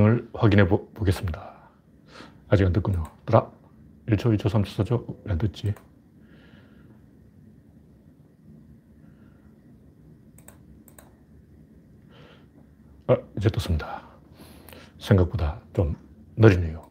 [0.00, 1.50] 이상을 확인해 보, 겠습니다
[2.48, 3.04] 아직 안 됐군요.
[3.26, 3.50] 더라
[4.06, 5.30] 1초, 2초, 3초, 4초.
[5.30, 5.72] 안 됐지.
[13.06, 14.02] 아, 이제 떴습니다.
[14.98, 15.94] 생각보다 좀
[16.36, 16.90] 느리네요.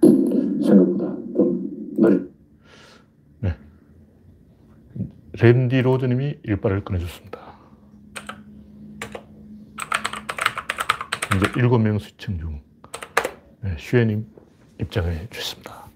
[0.00, 1.04] 생각보다
[1.36, 2.28] 좀 느리.
[3.38, 3.56] 네.
[5.34, 7.41] 랜디 로즈님이 일발을 꺼내줬습니다.
[11.42, 12.62] 이제 일곱 명 시청 중
[13.62, 14.26] 네, 슈에님
[14.80, 15.86] 입장해 주셨습니다.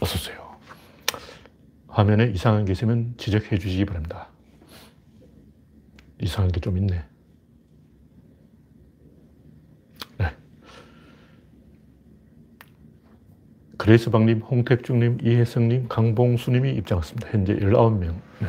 [0.00, 0.56] 어서오세요.
[1.88, 4.28] 화면에 이상한 게 있으면 지적해 주시기 바랍니다.
[6.20, 7.04] 이상한 게 좀 있네.
[10.18, 10.36] 네.
[13.78, 17.28] 그레이스방님, 홍택중님, 이혜성님, 강봉수님이 입장했습니다.
[17.30, 18.14] 현재 19명.
[18.40, 18.48] 네.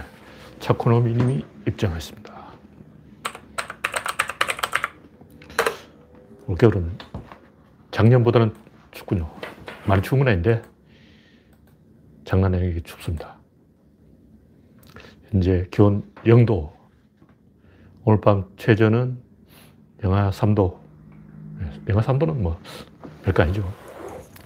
[0.59, 2.28] 차코노미님이 입장했습니다.
[6.49, 6.97] 올겨울은
[7.91, 8.55] 작년보다는
[8.89, 9.29] 춥군요.
[9.87, 10.63] 많이 추운 건 아닌데,
[12.25, 13.37] 장난 아니게 춥습니다.
[15.29, 16.73] 현재 기온 0도.
[18.03, 19.21] 오늘 밤 최저는
[20.03, 20.79] 영하 3도.
[21.87, 22.59] 영하 3도는 뭐,
[23.23, 23.71] 별거 아니죠.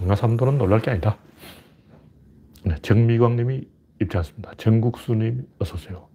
[0.02, 1.18] 영하 3도는 놀랄 게 아니다.
[2.66, 3.66] 네, 정미광 님이
[4.02, 4.56] 입장했습니다.
[4.58, 6.10] 정국수 님, 어서 오세요.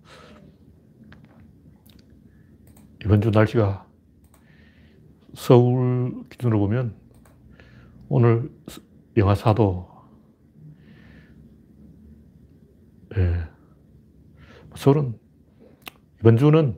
[3.03, 3.88] 이번 주 날씨가
[5.39, 6.97] 서울 기준으로 보면
[8.08, 8.50] 오늘
[9.17, 9.86] 영하 4도.
[13.17, 13.44] 예.
[14.75, 15.16] 서울은
[16.19, 16.77] 이번 주는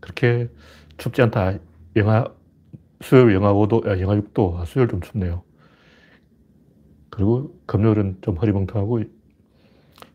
[0.00, 0.48] 그렇게
[0.96, 1.58] 춥지 않다.
[1.94, 2.24] 영하,
[3.02, 4.56] 수요일 영하 5도, 아, 영하 6도.
[4.56, 5.44] 아, 수요일 좀 춥네요.
[7.10, 9.02] 그리고 금요일은 좀 허리멍텅하고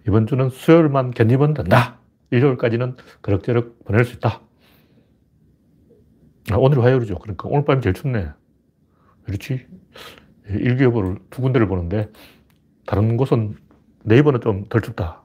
[0.07, 1.99] 이번 주는 수요일만 견디면 된다.
[2.31, 4.46] 일요일까지는 그럭저럭 보낼 수 있다.
[6.51, 7.19] 아, 오늘 화요일이죠.
[7.19, 8.29] 그러니까 오늘 밤이 제일 춥네.
[9.25, 9.65] 그렇지?
[10.49, 12.09] 일기예보를 두 군데를 보는데
[12.85, 13.57] 다른 곳은
[14.03, 15.21] 네이버는 좀 덜 춥다.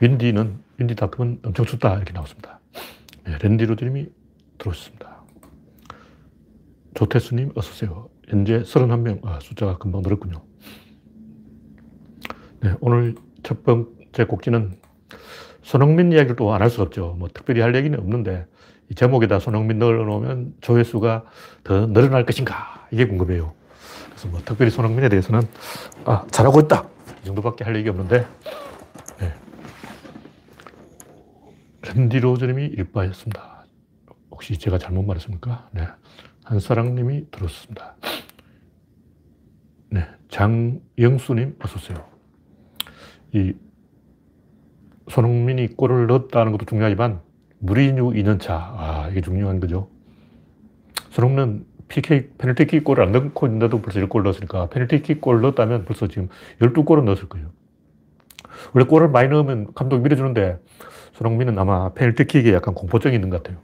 [0.00, 1.94] 윈디는, 윈디닷컴은 엄청 춥다.
[1.96, 2.58] 이렇게 나왔습니다.
[3.24, 4.08] 네, 랜디 로드님이
[4.58, 5.22] 들어오셨습니다.
[6.94, 8.08] 조태수님, 어서 오세요.
[8.28, 10.42] 현재 31명, 아, 숫자가 금방 늘었군요.
[12.62, 14.72] 네, 오늘 첫 번째 곡지는
[15.62, 17.14] 손흥민 이야기를 또 안 할 수 없죠.
[17.18, 18.46] 뭐 특별히 할 얘기는 없는데 이
[18.94, 21.24] 제목에다 손흥민 넣어놓으면 조회수가
[21.64, 22.86] 더 늘어날 것인가?
[22.90, 23.52] 이게 궁금해요.
[24.10, 25.42] 그래서 뭐 특별히 손흥민에 대해서는
[26.04, 26.88] 아, 잘하고 있다.
[27.22, 28.26] 이 정도밖에 할 얘기 없는데
[29.18, 29.34] 네.
[31.82, 33.66] 랜디 로저님이 일바였습니다.
[34.30, 35.68] 혹시 제가 잘못 말했습니까?
[35.72, 35.86] 네.
[36.44, 37.94] 한사랑님이 들었습니다.
[39.90, 40.06] 네.
[40.28, 42.04] 장영수님, 어서오세요.
[43.32, 43.52] 이
[45.08, 47.20] 손흥민이 골을 넣었다는 것도 중요하지만
[47.60, 48.50] 무리뉴 2년차.
[48.50, 49.88] 아, 이게 중요한 거죠.
[51.10, 56.28] 손흥민은 PK, 페널티킥 골을 안 넣고 있는데도 벌써 1골 넣었으니까 페널티킥 골 넣었다면 벌써 지금
[56.60, 57.50] 12골은 넣었을 거예요.
[58.72, 60.58] 원래 골을 많이 넣으면 감독이 밀어주는데
[61.12, 63.60] 손흥민은 아마 페널티킥에 약간 공포증이 있는 것 같아요.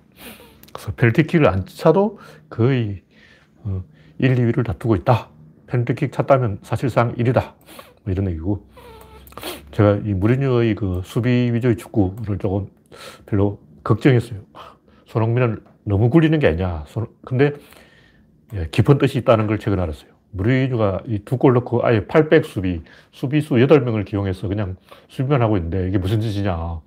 [0.73, 2.19] 그래서 페널티킥을 안 차도
[2.51, 3.03] 거의 1,
[3.65, 3.85] 어,
[4.21, 5.31] 2위를 다투고 있다.
[5.69, 7.55] 페널티킥 찼다면 사실상 1위다.
[8.05, 8.67] 뭐 이런 얘기고.
[9.71, 12.69] 제가 이 무리뉴의 그 수비 위주의 축구를 조금
[13.27, 14.41] 별로 걱정했어요.
[15.07, 16.85] 손흥민은 너무 굴리는 게 아니냐.
[17.25, 17.53] 근데
[18.55, 20.11] 예, 깊은 뜻이 있다는 걸 최근 알았어요.
[20.33, 22.83] 무리뉴가 이 두 골 넣고 아예 8백 수비,
[23.13, 24.77] 수비수 8명을 기용해서 그냥
[25.09, 26.81] 수비만 하고 있는데 이게 무슨 짓이냐.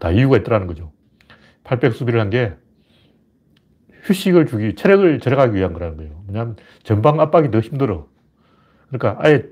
[0.00, 0.92] 다 이유가 있더라는 거죠.
[1.64, 2.52] 8백 수비를 한 게
[4.04, 6.22] 휴식을 주기, 체력을 절약하기 위한 거라는 거예요.
[6.28, 8.06] 왜냐하면 전방 압박이 더 힘들어.
[8.88, 9.44] 그러니까 아예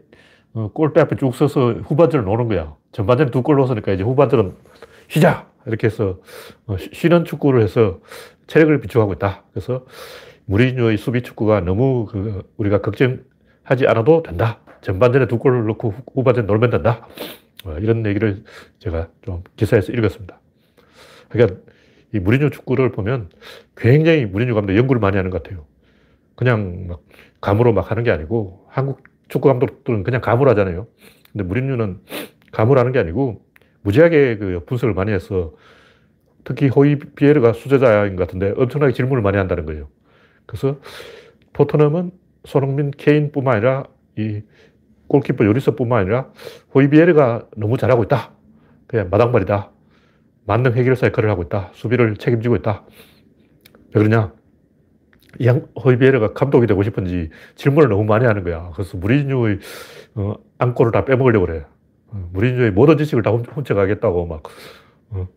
[0.54, 2.76] 어, 골대 앞에 쭉 서서 후반전을 노는 거야.
[2.92, 4.54] 전반전에 두 골 넣었으니까 이제 후반전은
[5.08, 5.46] 쉬자!
[5.66, 6.20] 이렇게 해서
[6.66, 8.00] 어, 쉬는 축구를 해서
[8.46, 9.44] 체력을 비축하고 있다.
[9.52, 9.86] 그래서
[10.46, 14.60] 무리뉴의 수비 축구가 너무 그 우리가 걱정하지 않아도 된다.
[14.82, 17.06] 전반전에 두 골을 넣고 후반전에 놀면 된다.
[17.64, 18.44] 어, 이런 얘기를
[18.78, 20.38] 제가 좀 기사에서 읽었습니다.
[21.30, 21.60] 그러니까
[22.12, 23.30] 이 무리뉴 축구를 보면
[23.76, 25.64] 굉장히 무리뉴 감독 연구를 많이 하는 것 같아요.
[26.36, 27.02] 그냥 막
[27.40, 30.86] 감으로 막 하는 게 아니고 한국 축구 감독들은 그냥 감으로 하잖아요.
[31.32, 32.00] 근데 무리뉴는
[32.52, 33.44] 감으로 하는 게 아니고
[33.84, 35.52] 무지하게 그 분석을 많이 해서
[36.42, 39.88] 특히 호이 비에르가 수제자인 것 같은데 엄청나게 질문을 많이 한다는 거예요.
[40.46, 40.80] 그래서
[41.52, 42.10] 토트넘은
[42.44, 43.84] 손흥민, 케인뿐만 아니라
[44.18, 44.42] 이
[45.08, 46.30] 골키퍼 요리스뿐만 아니라
[46.74, 48.32] 호이비에르가 너무 잘하고 있다.
[48.86, 49.70] 그냥 마당발이다.
[50.46, 51.70] 만능 해결사 역할을 하고 있다.
[51.72, 52.84] 수비를 책임지고 있다.
[53.94, 54.32] 왜 그러냐?
[55.38, 58.70] 이양 호이비에르가 감독이 되고 싶은지 질문을 너무 많이 하는 거야.
[58.74, 59.58] 그래서 무리뉴의
[60.14, 61.64] 어, 안골을 다 빼먹으려고 그래.
[62.08, 64.42] 어, 무리뉴의 모든 지식을 다 훔쳐가겠다고 막.
[65.10, 65.28] 어.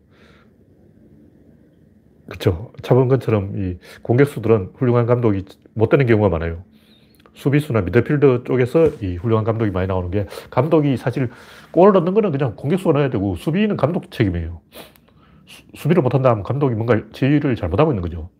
[2.26, 2.72] 그렇죠.
[2.82, 5.44] 차범근처럼 이 공격수들은 훌륭한 감독이
[5.74, 6.64] 못 되는 경우가 많아요.
[7.34, 11.30] 수비수나 미드필더 쪽에서 이 훌륭한 감독이 많이 나오는 게 감독이 사실
[11.72, 14.60] 골을 넣는 거는 그냥 공격수가 넣어야 되고 수비는 감독 책임이에요.
[15.74, 18.30] 수, 비를 못한다 면 감독이 뭔가 지휘를 잘못하고 있는 거죠.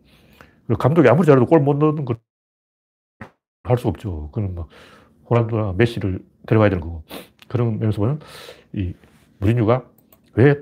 [0.79, 2.17] 감독이 아무리 잘해도 골 못 넣는 걸
[3.63, 4.31] 할 수 없죠.
[4.31, 4.69] 그는 막
[5.29, 7.03] 호날두나 메시를 데려가야 되는 거고.
[7.49, 8.19] 그런 면에서 보면
[8.73, 8.93] 이
[9.39, 9.83] 무리뉴가
[10.35, 10.55] 왜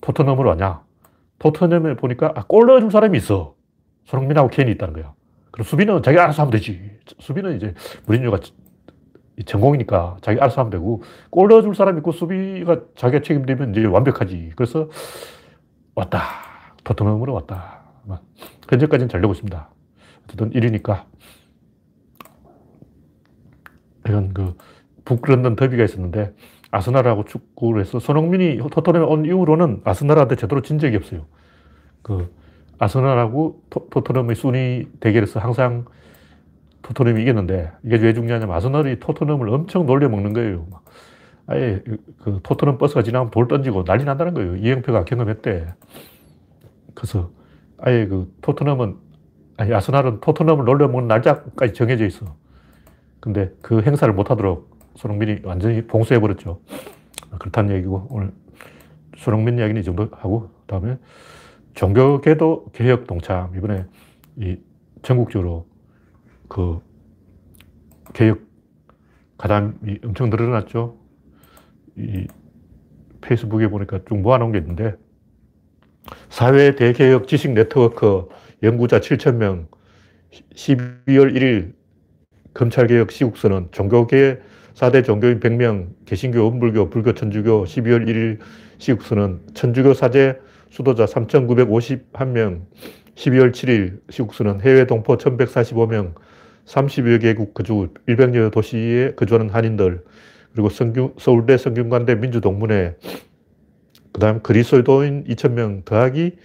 [0.00, 0.82] 토트넘으로 왔냐?
[1.38, 3.54] 토트넘에 보니까 아, 골 넣어줄 사람이 있어.
[4.06, 5.14] 손흥민하고 케인이 있다는 거야.
[5.52, 6.98] 그럼 수비는 자기 알아서 하면 되지.
[7.20, 7.74] 수비는 이제
[8.06, 8.40] 무리뉴가
[9.46, 14.52] 전공이니까 자기 알아서 하면 되고 골 넣어줄 사람 있고 수비가 자기가 책임되면 이제 완벽하지.
[14.56, 14.88] 그래서
[15.94, 16.20] 왔다.
[16.84, 17.80] 토트넘으로 왔다.
[18.70, 19.68] 현재까지는 잘 되고 있습니다.
[20.24, 21.04] 어쨌든 1위니까
[24.06, 24.54] 이건 그
[25.04, 26.34] 북런던 더비가 있었는데
[26.70, 31.26] 아스날하고 축구를 해서 손흥민이 토트넘에 온 이후로는 아스날한테 제대로 진 적이 없어요.
[32.02, 32.32] 그
[32.78, 35.84] 아스날하고 토, 토트넘의 순위 대결에서 항상
[36.82, 40.66] 토트넘이 이겼는데 이게 왜 중요하냐면 아스날이 토트넘을 엄청 놀려먹는 거예요.
[41.46, 41.82] 아예
[42.22, 44.56] 그 토트넘 버스가 지나면 돌 던지고 난리 난다는 거예요.
[44.56, 45.74] 이영표가 경험했대.
[46.94, 47.30] 그래서
[47.78, 48.96] 아예 그 토트넘은
[49.56, 52.34] 아니 아스날은 토트넘을 놀려먹는 날짜까지 정해져 있어.
[53.18, 54.70] 근데 그 행사를 못 하도록
[55.00, 56.60] 손흥민이 완전히 봉쇄해버렸죠.
[57.38, 58.32] 그렇다는 얘기고, 오늘
[59.16, 60.98] 손흥민 이야기는 이 정도 하고, 다음에
[61.72, 63.56] 종교 개도 개혁 동참.
[63.56, 63.86] 이번에
[64.36, 64.58] 이
[65.02, 65.66] 전국적으로
[66.48, 66.80] 그
[68.12, 68.40] 개혁
[69.38, 70.98] 가담이 엄청 늘어났죠.
[71.96, 72.26] 이
[73.22, 74.96] 페이스북에 보니까 쭉 모아놓은 게 있는데,
[76.28, 78.28] 사회 대개혁 지식 네트워크
[78.62, 79.68] 연구자 7,000명
[80.30, 81.72] 12월 1일
[82.52, 84.40] 검찰개혁 시국서는 종교계
[84.80, 88.38] 4대 종교인 100명, 개신교, 원불교, 불교, 천주교 12월 1일
[88.78, 90.40] 시국서는 천주교 사제
[90.70, 92.62] 수도자 3,951명,
[93.14, 96.14] 12월 7일 시국서는 해외 동포 1,145명,
[96.64, 100.02] 30여 개국 거주, 100여 도시에 거주하는 한인들,
[100.54, 102.96] 그리고 성균, 서울대 성균관대 민주동문회,
[104.12, 106.36] 그 다음 그리스도인 2,000명 더하기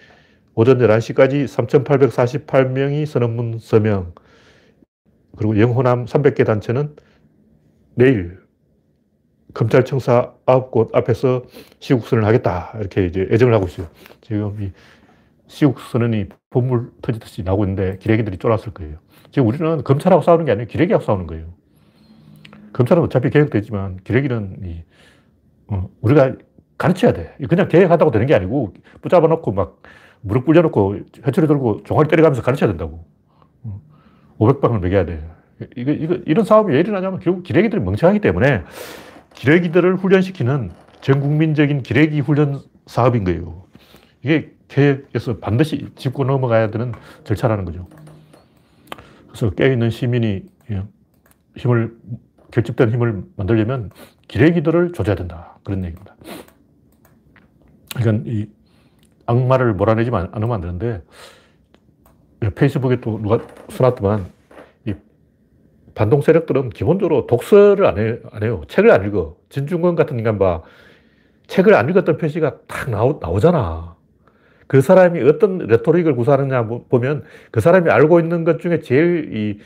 [0.56, 4.12] 오전 11시까지 3,848명이 선언문 서명,
[5.38, 6.96] 그리고 영호남 300개 단체는
[7.96, 8.40] 내일
[9.54, 11.44] 검찰청사 9곳 앞에서
[11.80, 12.74] 시국선을 하겠다.
[12.80, 13.88] 이렇게 이제 애정을 하고 있어요.
[14.22, 14.72] 지금 이
[15.48, 18.98] 시국선언이 본물 터지듯이 나오고 있는데 기레기들이 쫄았을 거예요.
[19.32, 21.54] 지금 우리는 검찰하고 싸우는 게 아니고 기레기하고 싸우는 거예요.
[22.74, 24.84] 검찰은 어차피 개혁되지만 기레기는 이,
[25.68, 26.36] 어, 우리가
[26.78, 27.34] 가르쳐야 돼.
[27.48, 29.82] 그냥 개혁한다고 되는 게 아니고 붙잡아 놓고 막
[30.20, 33.06] 무릎 꿇려놓고 회초리 들고 종아리 때려가면서 가르쳐야 된다고.
[34.38, 35.24] 500방을 먹여야 돼.
[35.76, 38.64] 이거, 이거, 이런 싸움이 왜 일어나냐면 결국 기레기들이 멍청하기 때문에
[39.34, 40.72] 기레기들을 훈련시키는
[41.02, 43.66] 전 국민적인 기레기 훈련 사업인 거예요.
[44.24, 46.94] 이게 개혁에서 반드시 짚고 넘어가야 되는
[47.24, 47.88] 절차라는 거죠.
[49.28, 50.46] 그래서 깨어있는 시민이
[51.58, 51.96] 힘을,
[52.52, 53.92] 결집된 힘을 만들려면
[54.28, 55.58] 기레기들을 조져야 된다.
[55.64, 56.16] 그런 얘기입니다.
[58.00, 58.48] 이건 이
[59.26, 61.02] 악마를 몰아내지 않으면 안 되는데,
[62.56, 64.26] 페이스북에 또 누가 써놨더만,
[65.96, 68.62] 반동 세력들은 기본적으로 독서를 안, 해, 안 해요.
[68.68, 69.38] 책을 안 읽어.
[69.50, 70.62] 진중권 같은 인간 봐.
[71.48, 73.96] 책을 안 읽었던 표시가 딱 나오, 나오잖아.
[74.68, 79.60] 그 사람이 어떤 레토릭을 구사하느냐 보면 그 사람이 알고 있는 것 중에 제일 이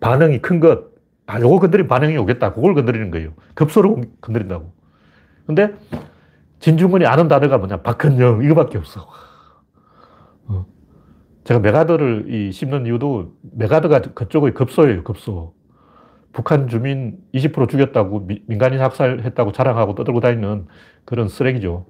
[0.00, 0.86] 반응이 큰 것,
[1.26, 2.52] 아, 요거 건드리면 반응이 오겠다.
[2.52, 3.32] 그걸 건드리는 거예요.
[3.54, 4.72] 급소로 건드린다고.
[5.46, 5.72] 근데
[6.58, 7.82] 진중권이 아는 단어가 뭐냐.
[7.82, 9.02] 박헌영, 이거밖에 없어.
[9.02, 9.23] 어.
[11.44, 15.54] 제가 맥아더를 이 씹는 이유도 맥아더가 그쪽의 급소예요, 급소.
[16.32, 20.66] 북한 주민 20% 죽였다고 민간인 학살했다고 자랑하고 떠들고 다니는
[21.04, 21.86] 그런 쓰레기죠.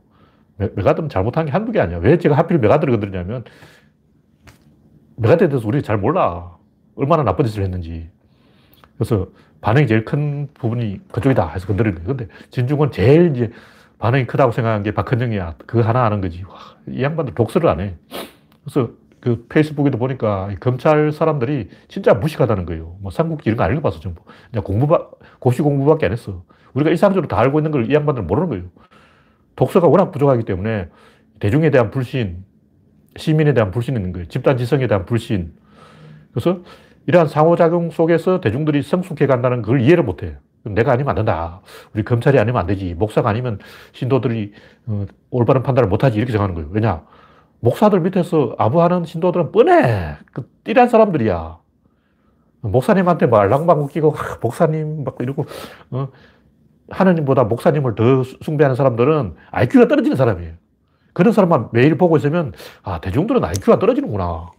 [0.57, 1.99] 메, 맥아더는 잘못한 게 한두 개 아니야.
[1.99, 3.45] 왜 제가 하필 맥아더를 건드리냐면
[5.17, 6.57] 맥아더에 대해서 우리가 잘 몰라.
[6.97, 8.11] 얼마나 나쁜 짓을 했는지.
[8.99, 9.29] 그래서
[9.61, 12.17] 반응이 제일 큰 부분이 그쪽이다 해서 건드리는 거예요.
[12.17, 13.51] 근데 진중은 제일 이제
[13.99, 15.55] 반응이 크다고 생각한 게 박헌영이야.
[15.67, 16.45] 그거 하나 아는 거지.
[16.45, 16.57] 와,
[16.89, 17.95] 이 양반들 독서를 안 해.
[18.63, 18.91] 그래서
[19.25, 22.99] 그 페이스북에도 보니까 검찰 사람들이 진짜 무식하다는 거예요.
[23.01, 24.23] 뭐 삼국지 이런 거 안 읽어봤어, 전부.
[24.51, 24.87] 그냥 공부,
[25.41, 26.45] 고시 공부밖에 안 했어.
[26.75, 28.65] 우리가 일상적으로 다 알고 있는 걸 이 양반들은 모르는 거예요.
[29.57, 30.89] 독서가 워낙 부족하기 때문에
[31.41, 32.45] 대중에 대한 불신,
[33.17, 34.29] 시민에 대한 불신이 있는 거예요.
[34.29, 35.55] 집단 지성에 대한 불신.
[36.33, 36.63] 그래서
[37.07, 40.37] 이러한 상호작용 속에서 대중들이 성숙해 간다는 걸 이해를 못 해.
[40.65, 41.63] 내가 아니면 안 된다.
[41.95, 42.95] 우리 검찰이 아니면 안 되지.
[42.95, 43.59] 목사가 아니면
[43.93, 44.53] 신도들이
[44.87, 46.19] 어, 올바른 판단을 못 하지.
[46.19, 46.71] 이렇게 생각하는 거예요.
[46.73, 47.05] 왜냐?
[47.65, 50.17] 목사들 밑에서 아부하는 신도들은 뻔해.
[50.33, 51.59] 그 띠란 사람들이야.
[52.61, 55.47] 목사님한테 뭐 알랑방구 끼고, 목사님 막 이러고,
[55.91, 56.09] 어,
[56.91, 60.53] 하느님보다 목사님을 더 숭배하는 사람들은 IQ가 떨어지는 사람이에요.
[61.15, 62.53] 그런 사람만 매일 보고 있으면,
[62.83, 64.51] 아, 대중들은 IQ가 떨어지는구나.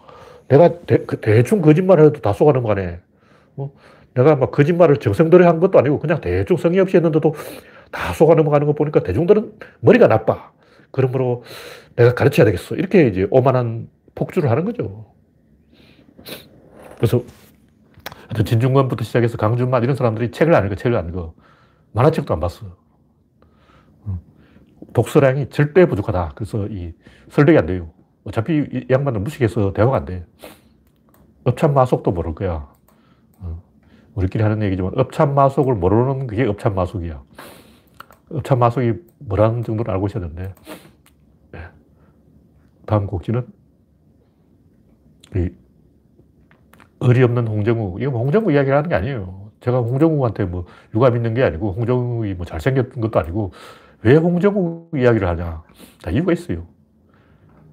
[0.48, 3.00] 내가 대, 그충 거짓말을 해도 다 속아 넘어 가네.
[3.58, 3.72] 어?
[4.16, 7.34] 내가 막 거짓말을 정성들여 한 것도 아니고 그냥 대충 성의 없이 했는데도
[7.92, 10.52] 다 속아 넘어 가는 거 보니까 대중들은 머리가 나빠.
[10.92, 11.44] 그러므로
[11.96, 12.76] 내가 가르쳐야 되겠어.
[12.76, 15.14] 이렇게 이제 오만한 폭주를 하는 거죠.
[16.98, 17.24] 그래서
[18.46, 21.34] 진중권부터 시작해서 강준만 이런 사람들이 책을 안 읽어, 책을 안 읽어.
[21.94, 22.86] 만화책도 안 봤어.
[24.94, 26.32] 독서량이 절대 부족하다.
[26.36, 26.94] 그래서 이
[27.30, 27.92] 설득이 안 돼요.
[28.24, 30.26] 어차피 이 양반은 무식해서 대화가 안 돼.
[31.44, 32.72] 업참마속도 모를 거야.
[33.40, 33.62] 어.
[34.16, 37.22] 우리끼리 하는 얘기지만 업참마속을 모르는 그게 업참마속이야.
[38.32, 40.54] 업참마속이 뭐라는 정도를 알고 있어야 되는데 네.
[42.86, 43.46] 다음 곡지는
[45.36, 45.50] 이
[47.02, 48.00] 의리 없는 홍정우.
[48.00, 49.52] 이거 뭐 홍정우 이야기를 하는 게 아니에요.
[49.60, 53.52] 제가 홍정우한테 뭐 유감 있는 게 아니고 홍정우이 뭐 잘생겼던 것도 아니고
[54.04, 55.64] 왜 홍정우 이야기를 하냐.
[56.02, 56.66] 다 이유가 있어요.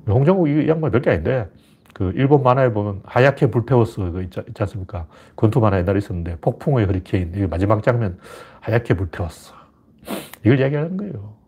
[0.08, 1.48] 홍정우 이 양반 별게 아닌데
[1.94, 4.10] 그 일본 만화에 보면 하얗게 불태웠어.
[4.10, 5.06] 그 있지, 있지 않습니까?
[5.36, 7.32] 권투 만화 옛날에 있었는데 폭풍의 허리케인.
[7.36, 8.18] 이 마지막 장면
[8.60, 9.54] 하얗게 불태웠어.
[10.44, 11.41] 이걸 이야기하는 거예요.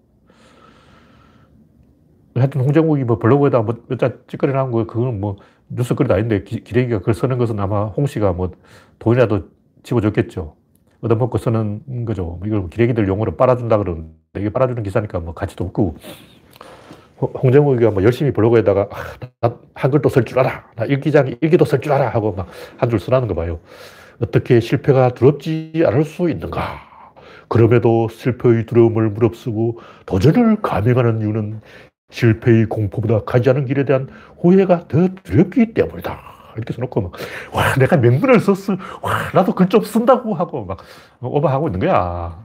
[2.35, 5.37] 하여튼 홍정욱이 뭐 블로그에다 뭐몇자 찌꺼리 나온 거, 그거는 뭐
[5.69, 8.51] 뉴스거리도 아닌데 기, 기레기가 그걸 쓰는 것은 아마 홍 씨가 뭐
[8.99, 9.49] 돈이라도
[9.85, 10.57] 집어줬겠죠.
[11.01, 12.41] 얻어먹고 쓰는 거죠.
[12.45, 15.97] 이걸 기레기들 용어로 빨아준다 그러는데 이게 빨아주는 기사니까 뭐 가치도 없고
[17.21, 20.65] 홍정욱이가 뭐 열심히 블로그에다가 아, 나 한글도 쓸 줄 알아.
[20.77, 22.49] 나 일기장 일기도 쓸 줄 알아 하고 막
[22.79, 23.61] 한 줄 쓰라는 거 봐요.
[24.21, 26.81] 어떻게 실패가 두렵지 않을 수 있는가?
[27.49, 31.61] 그럼에도 실패의 두려움을 무릅쓰고 도전을 감행하는 이유는
[32.11, 34.09] 실패의 공포보다 가지 않은 길에 대한
[34.39, 36.21] 후회가 더 두렵기 때문이다.
[36.57, 37.13] 이렇게 써놓고 막,
[37.53, 38.77] 와, 내가 명문을 썼어.
[39.03, 40.79] 와, 나도 글 좀 쓴다고 하고 막
[41.21, 42.45] 오버하고 있는 거야.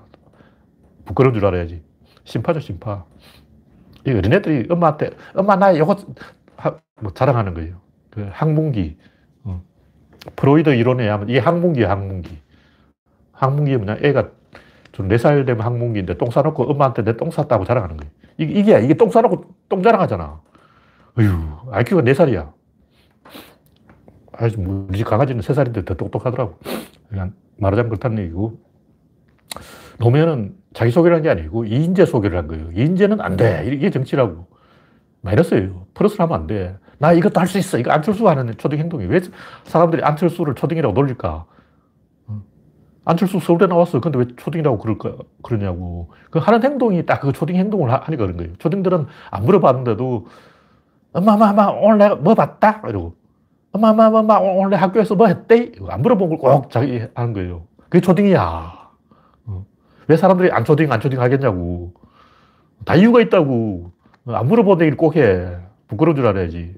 [1.06, 1.84] 부끄러운 줄 알아야지.
[2.24, 3.06] 심파죠, 심파.
[4.08, 5.96] 이 어린애들이 엄마한테, 엄마, 나 이거
[7.02, 7.82] 뭐 자랑하는 거예요.
[8.10, 8.98] 그 항문기.
[9.44, 9.62] 어.
[10.36, 12.40] 프로이드 이론에 하면 이게 항문기야, 항문기.
[13.34, 14.30] 항문기 뭐냐, 애가
[14.92, 18.12] 좀 4살 되면 항문기인데 똥 싸놓고 엄마한테 내 똥 쌌다고 자랑하는 거예요.
[18.40, 20.42] 이게, 이게, 이게 똥 싸놓고 똥 자랑하잖아.
[21.20, 22.54] 어휴, IQ가 4살이야.
[24.32, 26.58] 아주 뭐 우리 집 강아지는 3살인데 더 똑똑하더라고.
[27.10, 28.58] 그냥 말하자면 그렇다는 얘기고.
[30.00, 32.72] 노무현은 자기소개를 게 아니고 이인재 소개를 한 거예요.
[32.72, 33.70] 이인재는 안 돼.
[33.74, 34.48] 이게 정치라고.
[35.22, 35.88] 마이너스예요.
[35.94, 36.78] 플러스를 하면 안 돼.
[37.00, 37.78] 나 이것도 할 수 있어.
[37.78, 39.06] 이거 안철수가 하는 초딩 행동이.
[39.08, 39.20] 왜
[39.66, 41.46] 사람들이 안철수를 초딩이라고 놀릴까?
[43.06, 44.00] 안철수 서울대 나왔어.
[44.02, 46.12] 근데 왜 초딩이라고 그럴까, 그러냐고.
[46.30, 48.54] 그 하는 행동이 딱 그 초딩 행동을 하니까 그런 거예요.
[48.58, 50.28] 초딩들은 안 물어봤는데도,
[51.14, 52.82] 엄마, 엄마, 엄마, 오늘 내가 뭐 봤다?
[52.88, 53.16] 이러고,
[53.72, 55.72] 엄마, 엄마, 엄마, 오늘 내 학교에서 뭐 했대?
[55.90, 57.64] 안 물어본 걸 꼭 자기 하는 거예요.
[57.90, 58.90] 그게 초딩이야.
[59.48, 59.66] 어.
[60.08, 61.94] 왜 사람들이 안 초딩, 안 초딩 하겠냐고.
[62.86, 63.92] 다 이유가 있다고.
[64.28, 65.58] 안 물어본 얘기를 꼭 해.
[65.88, 66.76] 부끄러운 줄 알아야지.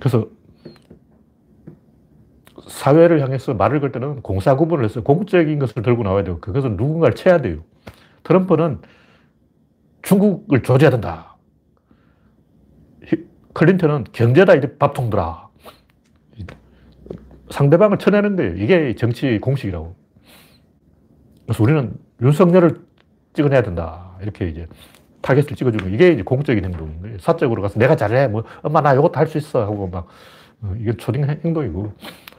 [0.00, 0.26] 그래서
[2.66, 7.14] 사회를 향해서 말을 걸 때는 공사 구분을 해서 공적인 것을 들고 나와야 되고 그것은 누군가를
[7.14, 7.58] 쳐야 돼요.
[8.24, 8.80] 트럼프는
[10.02, 11.36] 중국을 조져야 된다.
[13.54, 15.46] 클린턴은 경제다 이제 밥통 들아.
[17.50, 18.56] 상대방을 쳐내는 거예요.
[18.56, 19.94] 이게 정치 공식이라고.
[21.46, 22.80] 그래서 우리는 윤석열을
[23.34, 24.16] 찍어내야 된다.
[24.20, 24.66] 이렇게 이제
[25.22, 26.70] 타겟을 찍어주는 이게 이제 공적인
[27.00, 27.18] 거예요.
[27.18, 28.28] 사적으로 가서 내가 잘해.
[28.28, 29.62] 뭐, 엄마 나 이것도 할 수 있어.
[29.62, 30.08] 하고 막,
[30.62, 31.92] 어, 이게 초딩 행동이고.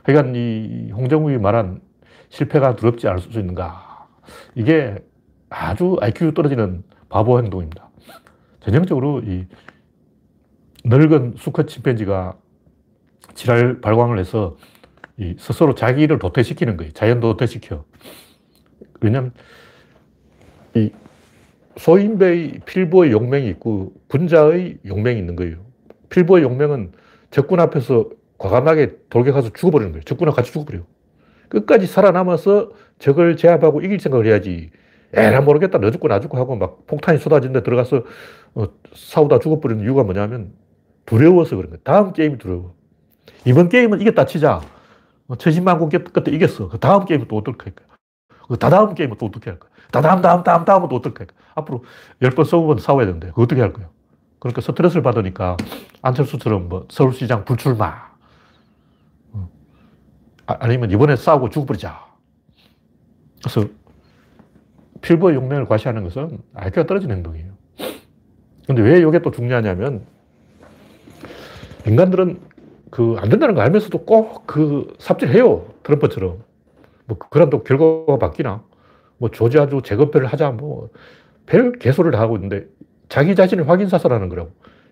[0.08, 1.82] 그러니까 이 홍정욱이 말한
[2.30, 4.08] 실패가 두렵지 않을 수 있는가.
[4.56, 4.96] 이게
[5.50, 7.90] 아주 IQ 떨어지는 바보 행동입니다.
[8.62, 9.46] 전형적으로 이
[10.86, 12.38] 늙은 수컷 침팬지가
[13.34, 14.56] 지랄 발광을 해서
[15.18, 16.94] 이 스스로 자기를 도태시키는 거예요.
[16.94, 17.84] 자연 도태시켜.
[19.02, 19.34] 왜냐면
[20.74, 20.90] 이
[21.76, 25.58] 소인배의 필보의 용맹이 있고 분자의 용맹이 있는 거예요.
[26.10, 26.94] 필보의 용맹은
[27.30, 30.04] 적군 앞에서 과감하게 돌격해서 죽어버리는 거예요.
[30.04, 30.84] 적군하고 같이 죽어버려요.
[31.50, 34.72] 끝까지 살아남아서 적을 제압하고 이길 생각을 해야지.
[35.14, 35.78] 에라 모르겠다.
[35.78, 38.04] 너 죽고 나 죽고 하고 막 폭탄이 쏟아진데 들어가서
[38.56, 40.52] 어, 싸우다 죽어버리는 이유가 뭐냐면
[41.06, 41.82] 두려워서 그런 거예요.
[41.84, 42.76] 다음 게임이 두려워.
[43.46, 44.62] 이번 게임은 이겼다 치자.
[45.26, 46.70] 뭐 천신만고 끝에 이겼어.
[46.70, 47.66] 그 다음 게임은 또 어떨까?
[48.48, 49.70] 그 다다음 게임은 또 어떻게 할 거야?
[49.92, 51.26] 다다음, 다음, 다음, 다음은 또 어떨까?
[51.56, 51.84] 앞으로
[52.22, 53.90] 열 번, 스무 번 싸워야 되는데, 그거 어떻게 할 거야?
[54.40, 55.58] 그러니까 스트레스를 받으니까
[56.02, 58.10] 안철수처럼 뭐 서울시장 불출마,
[60.48, 62.06] 아, 아니면 이번에 싸우고 죽어버리자.
[63.44, 63.68] 그래서
[65.02, 67.52] 필부의 용맹을 과시하는 것은 IQ가 떨어진 행동이에요.
[68.66, 70.06] 근데 왜 이게 또 중요하냐면
[71.86, 72.40] 인간들은
[72.90, 75.66] 그 안 된다는 거 알면서도 꼭 그 삽질해요.
[75.84, 76.40] 트럼프처럼.
[77.06, 78.64] 뭐 그런다고 결과가 바뀌나?
[79.18, 80.90] 뭐 조지아주 재건배를 하자 뭐
[81.46, 82.66] 별 개소리를 하고 있는데
[83.08, 84.52] 자기 자신을 확인 사살하는 거라고.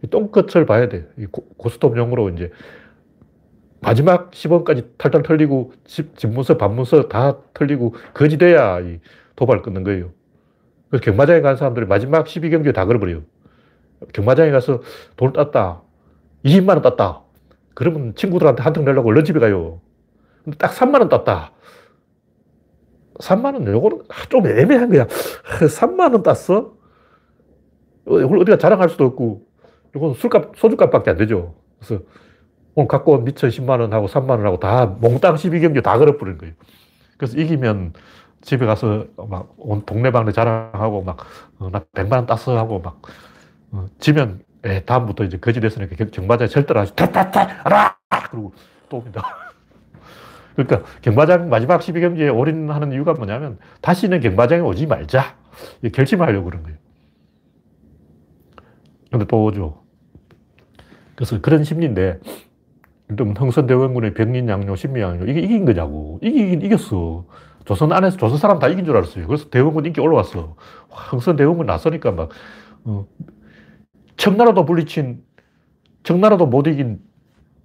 [0.10, 1.06] 똥끝을 봐야 돼.
[1.58, 2.52] 고스톱 용으로 이제
[3.86, 9.00] 마지막 시범까지 탈탈 털리고 집, 집문서, 반문서 다 털리고 거지 돼야 이
[9.36, 10.12] 도발을 끊는 거예요.
[10.90, 13.22] 그래서 경마장에 간 사람들이 마지막 12경기에 다 걸어버려요.
[14.12, 14.82] 경마장에 가서
[15.18, 15.84] 돈을 땄다.
[16.44, 17.22] 20만 원 땄다.
[17.76, 19.82] 그러면 친구들한테 한통 내려고 얼른 집에 가요.
[20.44, 21.52] 근데 딱 3만 원 땄다.
[23.20, 25.06] 3만 원, 요거는 좀 애매한 거야.
[25.06, 26.74] 3만 원 땄어?
[28.08, 29.46] 이걸 어디가 자랑할 수도 없고,
[29.96, 31.56] 이건 술값, 소주값 밖에 안 되죠.
[31.80, 32.04] 그래서
[32.76, 36.54] 오늘 갖고 온 미천 10만원 하고 3만원 하고 다 몽땅 12경기 다 걸어버린 거예요.
[37.18, 37.94] 그래서 이기면
[38.42, 41.18] 집에 가서 막 온 동네방네 자랑하고 막,
[41.60, 43.02] 어, 나 100만원 땄어 하고 막,
[43.72, 46.96] 어, 지면, 에, 다음부터 이제 거지 됐으니까 정마장에 절대로 하지.
[46.96, 47.62] 타타타!
[47.66, 47.98] 알아!
[48.32, 48.54] 그리고
[48.90, 49.24] 또 옵니다.
[50.56, 55.36] 그러니까 경마장 마지막 12경기에 올인하는 이유가 뭐냐면 다시는 경마장에 오지 말자.
[55.94, 56.78] 결심을 하려고 그런 거예요.
[59.12, 59.84] 근데 또 오죠.
[61.16, 62.20] 그래서 그런 심리인데,
[63.10, 66.20] 일단 흥선대원군의 병린양요, 신미 양요, 이게 이긴 거냐고.
[66.24, 67.26] 이기긴 이겼어.
[67.66, 69.28] 조선 안에서 조선 사람 다 이긴 줄 알았어요.
[69.28, 70.56] 그래서 대원군 인기 올라왔어.
[70.90, 72.30] 흥선대원군 나서니까 막,
[72.86, 73.06] 어,
[74.18, 75.24] 청나라도 물리친,
[76.04, 77.00] 청나라도 못 이긴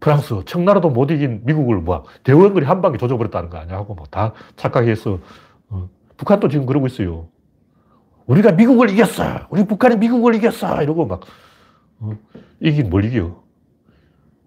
[0.00, 3.76] 프랑스, 청나라도 못 이긴 미국을 뭐, 대원군이 한 방에 조져버렸다는 거 아니야.
[3.78, 5.20] 하고 막 다 착각해서,
[5.70, 7.28] 어, 북한도 지금 그러고 있어요.
[8.26, 9.24] 우리가 미국을 이겼어!
[9.50, 10.82] 우리 북한이 미국을 이겼어!
[10.82, 11.20] 이러고 막,
[12.00, 12.12] 어,
[12.60, 13.39] 이긴 뭘 이겨.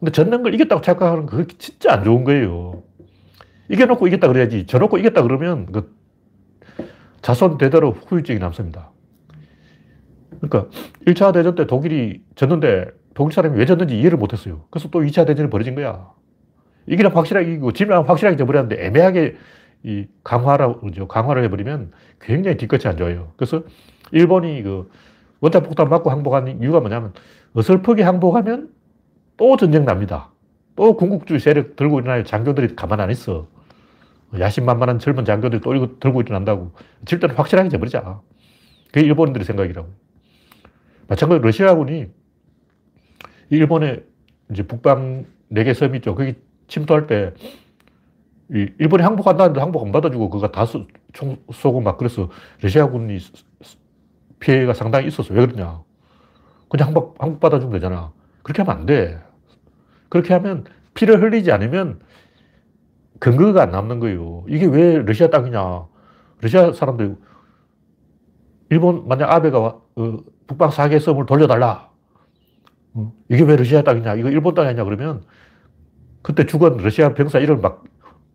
[0.03, 2.83] 근데 졌는 걸 이겼다고 착각하는 거 진짜 안 좋은 거예요.
[3.69, 4.65] 이겨놓고 이겼다 그래야지.
[4.65, 5.95] 져놓고 이겼다 그러면 그
[7.21, 8.91] 자손 대대로 후유증이 남습니다.
[10.41, 10.69] 그러니까
[11.07, 14.65] 1차 대전 때 독일이 졌는데 독일 사람이 왜 졌는지 이해를 못했어요.
[14.69, 16.11] 그래서 또 2차 대전이 벌어진 거야.
[16.87, 19.37] 이기면 확실하게 이기고 지면 확실하게 져버렸는데 애매하게
[19.83, 21.07] 이 강화라고 그러죠.
[21.07, 23.31] 강화를 해버리면 굉장히 뒤끝이 안 좋아요.
[23.37, 23.63] 그래서
[24.11, 24.91] 일본이 그
[25.39, 27.13] 원자 폭탄 맞고 항복한 이유가 뭐냐면
[27.53, 28.82] 어설프게 항복하면
[29.43, 30.31] 또 전쟁 납니다.
[30.77, 32.23] 또 군국주의 세력 들고 일어나요.
[32.23, 33.45] 장교들이 가만 안 있어.
[34.39, 36.71] 야심만만한 젊은 장교들이 또 이거 들고 일어난다고.
[37.03, 38.21] 질 때는 확실하게 져버리자.
[38.93, 39.89] 그게 일본인들의 생각이라고.
[41.09, 42.07] 마찬가지로 러시아군이
[43.49, 44.05] 일본의
[44.51, 46.15] 이제 북방 네 개 섬 있죠.
[46.15, 46.35] 거기
[46.69, 47.33] 침투할 때
[48.47, 50.87] 일본이 항복한다는데 항복 안 받아주고 그거 다총
[51.51, 52.29] 쏘고 막 그래서
[52.61, 53.17] 러시아군이
[54.39, 55.33] 피해가 상당히 있었어.
[55.33, 55.81] 왜 그러냐.
[56.69, 58.13] 그냥 항복, 항복 받아주면 되잖아.
[58.41, 59.19] 그렇게 하면 안 돼.
[60.13, 61.99] 그렇게 하면 피를 흘리지 않으면
[63.17, 64.45] 근거가 안 남는 거예요.
[64.47, 65.87] 이게 왜 러시아 땅이냐.
[66.39, 67.15] 러시아 사람들,
[68.69, 69.83] 일본, 만약 아베가 어,
[70.45, 71.89] 북방 4개 섬을 돌려달라.
[72.93, 74.13] 어, 이게 왜 러시아 땅이냐.
[74.13, 75.23] 이거 일본 땅이 냐 그러면
[76.21, 77.83] 그때 죽은 러시아 병사 이름을 막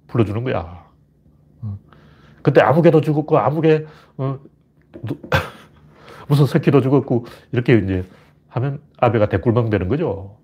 [0.08, 0.84] 불러주는 거야.
[1.62, 1.78] 어,
[2.42, 3.86] 그때 아무개도 죽었고, 아무개,
[4.16, 4.40] 어,
[6.26, 8.04] 무슨 석기도 죽었고, 이렇게 이제
[8.48, 10.38] 하면 아베가 대꿀망 되는 거죠.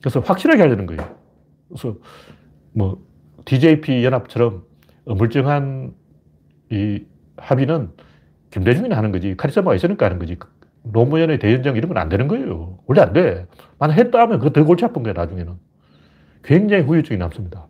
[0.00, 1.16] 그래서 확실하게 하려는 거예요.
[1.68, 1.96] 그래서
[2.72, 3.02] 뭐
[3.44, 4.62] DJP 연합처럼
[5.06, 5.94] 어물쩡한
[6.70, 7.02] 이
[7.36, 7.90] 합의는
[8.50, 9.36] 김대중이 하는 거지.
[9.36, 10.36] 카리스마가 있으니까 하는 거지.
[10.84, 12.78] 노무현의 대연정 이런 건 안 되는 거예요.
[12.86, 13.46] 원래 안 돼.
[13.78, 15.54] 만약 했다 하면 그거 더 골치 아픈 거야, 나중에는.
[16.44, 17.66] 굉장히 후유증이 남습니다.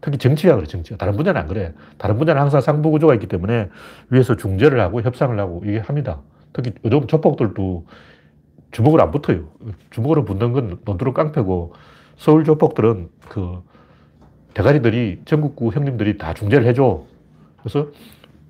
[0.00, 0.96] 특히 정치가 그래, 정치가.
[0.96, 1.72] 다른 분야는 안 그래.
[1.98, 3.68] 다른 분야는 항상 상부 구조가 있기 때문에
[4.10, 6.20] 위에서 중재를 하고 협상을 하고 이게 합니다.
[6.52, 7.86] 특히 요즘 조폭들도
[8.74, 9.48] 주먹을 안 붙어요.
[9.90, 11.74] 주먹으로 붙는 건 논두렁 깡패고
[12.16, 13.62] 서울 조폭들은 그
[14.52, 17.04] 대가리들이 전국구 형님들이 다 중재를 해줘.
[17.60, 17.88] 그래서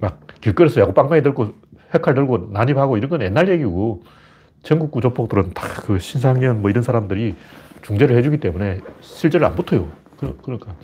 [0.00, 1.52] 막 길거리에서 야구 빵빵이 들고
[1.94, 4.02] 회칼 들고 난입하고 이런 건 옛날 얘기고
[4.62, 7.34] 전국구 조폭들은 다 그 신상현 뭐 이런 사람들이
[7.82, 9.88] 중재를 해주기 때문에 실제로 안 붙어요.
[10.16, 10.74] 그, 그러니까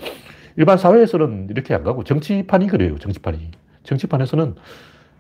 [0.57, 2.99] 일반 사회에서는 이렇게 안 가고 정치판이 그래요.
[2.99, 3.51] 정치판이.
[3.85, 4.55] 정치판에서는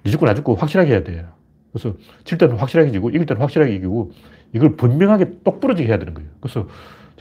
[0.04, 1.24] 니 죽고 나 죽고 확실하게 해야 돼요.
[1.72, 4.12] 그래서 질 때는 확실하게 지고 이길 때는 확실하게 이기고
[4.52, 6.28] 이걸 분명하게 똑부러지게 해야 되는 거예요.
[6.40, 6.66] 그래서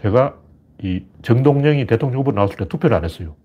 [0.02, 0.36] 제가
[0.82, 3.36] 이 정동영이 대통령 후보 나왔을 때 투표를 안 했어요.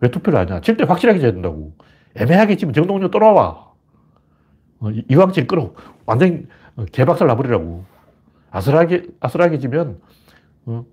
[0.00, 0.60] 왜 투표를 안 하냐?
[0.60, 1.72] 질 때 확실하게 져야 된다고.
[2.16, 3.72] 애매하게 지면 정동영 또 나와.
[4.80, 5.72] 어, 이왕질 끌어.
[6.06, 6.46] 완전
[6.92, 7.84] 개박살 나버리라고.
[8.50, 9.98] 아슬하게, 아슬하게 지면,
[10.66, 10.84] 어,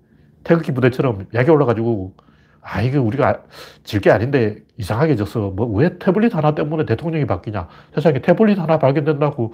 [0.44, 2.14] 태극기 부대처럼 약이 올라가지고
[2.62, 3.42] 아, 이게 우리가
[3.84, 5.50] 질 게 아닌데 이상하게 졌어.
[5.50, 7.68] 뭐, 왜 태블릿 하나 때문에 대통령이 바뀌냐.
[7.94, 9.52] 세상에 태블릿 하나 발견된다고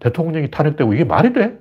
[0.00, 1.58] 대통령이 탄핵되고 이게 말이 돼?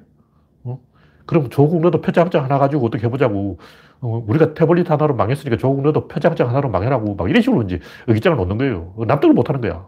[0.63, 0.79] 어?
[1.25, 3.59] 그럼 조국 너도 표창장 하나 가지고 어떻게 해보자고.
[4.01, 8.37] 어, 우리가 태블릿 하나로 망했으니까 조국 너도 표창장 하나로 망해라고 막 이런 식으로 이제 의기장을
[8.37, 8.93] 놓는 거예요.
[9.07, 9.87] 납득을 못 하는 거야.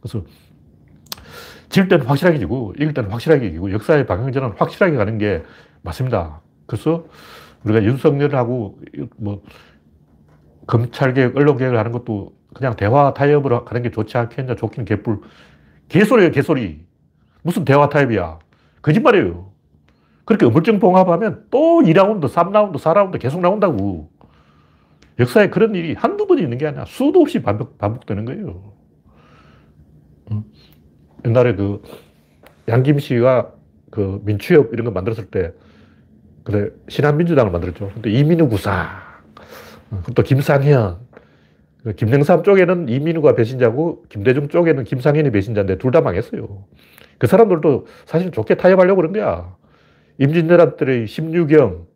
[0.00, 0.22] 그래서
[1.68, 5.42] 질 때는 확실하게 지고 이길 때는 확실하게 이기고 역사의 방향전은 확실하게 가는 게
[5.82, 6.40] 맞습니다.
[6.66, 7.06] 그래서
[7.64, 8.78] 우리가 윤석열하고
[9.16, 9.42] 뭐
[10.66, 15.20] 검찰개혁, 언론개혁을 하는 것도 그냥 대화 타협으로 가는 게 좋지 않겠냐, 좋긴 개뿔.
[15.88, 16.84] 개소리예요, 개소리.
[17.42, 18.38] 무슨 대화 타협이야.
[18.82, 19.52] 거짓말이에요.
[20.24, 24.10] 그렇게 어물증 봉합하면 또 2라운드, 3라운드, 4라운드 계속 나온다고.
[25.18, 28.72] 역사에 그런 일이 한두 번 있는 게 아니라 수도 없이 반복, 반복되는 거예요.
[31.24, 31.82] 옛날에 그
[32.68, 33.52] 양김 씨가
[33.90, 35.52] 그 민취업 이런 거 만들었을 때,
[36.42, 37.90] 그래, 신한민주당을 만들었죠.
[37.94, 39.05] 근데 이민우 구사,
[40.14, 40.98] 또 김상현,
[41.84, 46.64] 그 김영삼 쪽에는 이민우가 배신자고 김대중 쪽에는 김상현이 배신자인데 둘 다 망했어요.
[47.18, 49.54] 그 사람들도 사실 좋게 타협하려고 그런 거야.
[50.18, 51.86] 임진왜란 때의 16경.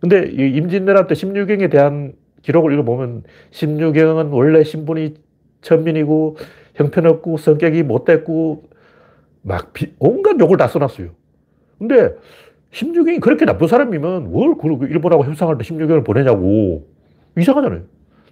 [0.00, 5.14] 근데 이 임진왜란 때 16경에 대한 기록을 읽어보면 16경은 원래 신분이
[5.60, 6.36] 천민이고
[6.74, 8.64] 형편없고 성격이 못됐고
[9.42, 11.10] 막 비, 온갖 욕을 다 써놨어요.
[11.78, 12.14] 근데
[12.72, 16.88] 16경이 그렇게 나쁜 사람이면 뭘그 일본하고 협상할 때 16경을 보내냐고.
[17.38, 17.82] 이상하잖아요.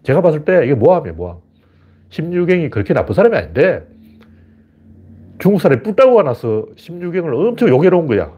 [0.02, 1.38] 제가 봤을 때 이게 모함이에요, 모함.
[2.10, 3.86] 16경이 그렇게 나쁜 사람이 아닌데
[5.38, 8.32] 중국 사람이 뿔따구가 나서 16경을 엄청 욕해놓은 거야.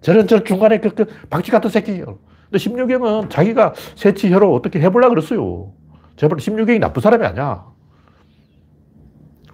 [0.00, 1.98] 저런 저 중간에 그, 그 박쥐 같은 새끼.
[1.98, 2.18] 근데
[2.52, 5.72] 16경은 자기가 새치 혀로 어떻게 해보려 그랬어요.
[6.16, 7.64] 제발 16경이 나쁜 사람이 아니야.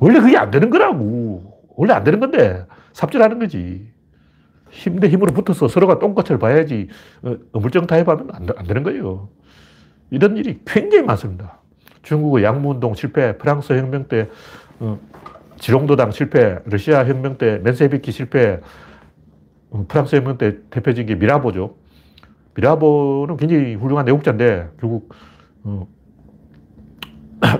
[0.00, 1.60] 원래 그게 안 되는 거라고.
[1.76, 3.97] 원래 안 되는 건데 삽질하는 거지.
[4.70, 6.88] 힘 대 힘으로 붙어서 서로가 똥꼬치를 봐야지
[7.22, 9.28] 어, 물정 타협하면 안, 안 되는 거예요.
[10.10, 11.58] 이런 일이 굉장히 많습니다.
[12.02, 14.28] 중국의 양무운동 실패, 프랑스 혁명 때
[14.80, 14.98] 어,
[15.58, 18.60] 지롱도당 실패, 러시아 혁명 때 맨세비키 실패,
[19.70, 21.76] 어, 프랑스 혁명 때 대표적인 게 미라보죠.
[22.54, 25.12] 미라보는 굉장히 훌륭한 내국자인데 결국
[25.64, 25.86] 어,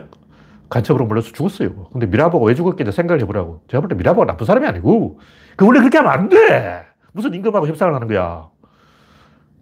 [0.71, 1.87] 간첩으로 몰려서 죽었어요.
[1.93, 3.63] 근데 미라보가 왜 죽었겠냐 생각을 해보라고.
[3.69, 5.19] 제가 볼 때 미라보가 나쁜 사람이 아니고
[5.57, 6.85] 그 원래 그렇게 하면 안 돼.
[7.19, 8.49] 무슨 임금하고 협상을 하는 거야.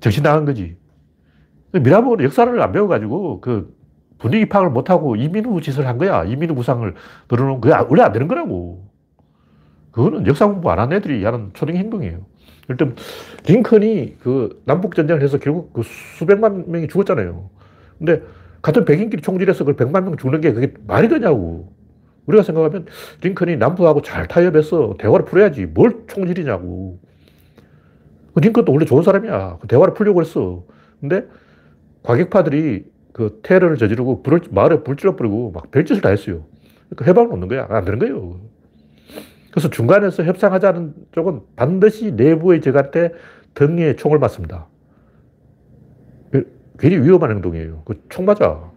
[0.01, 0.77] 정신 나간 거지.
[1.73, 3.75] 미라보는 역사를 안 배워가지고 그
[4.19, 6.25] 분위기 파악을 못하고 이민우 짓을 한 거야.
[6.25, 6.95] 이민우 구상을
[7.31, 7.87] 늘어놓은 거야.
[7.89, 8.87] 원래 안 되는 거라고.
[9.91, 12.27] 그거는 역사 공부 안 한 애들이 하는 초딩 행동이에요.
[12.69, 12.95] 일단
[13.47, 17.49] 링컨이 그 남북 전쟁을 해서 결국 그 수백만 명이 죽었잖아요.
[17.99, 18.23] 근데
[18.61, 21.73] 같은 백인끼리 총질해서 그 백만 명 죽는 게 그게 말이 되냐고.
[22.27, 22.87] 우리가 생각하면
[23.23, 25.65] 링컨이 남북하고 잘 타협해서 대화를 풀어야지.
[25.67, 27.01] 뭘 총질이냐고.
[28.41, 29.59] 링컨도 원래 좋은 사람이야.
[29.61, 30.65] 그 대화를 풀려고 했어.
[31.01, 31.27] 근데
[32.03, 36.45] 과격파들이 그 테러를 저지르고 불을, 마을에 불 질러버리고 막 별짓을 다 했어요.
[36.89, 37.67] 그러니까 해방을 놓는 거야.
[37.71, 38.41] 안 되는 거예요.
[39.51, 43.13] 그래서 중간에서 협상하자는 쪽은 반드시 내부의 적한테
[43.55, 44.69] 등에 총을 맞습니다.
[46.79, 47.83] 괜히 위험한 행동이에요.
[47.87, 48.71] 그 총 맞아.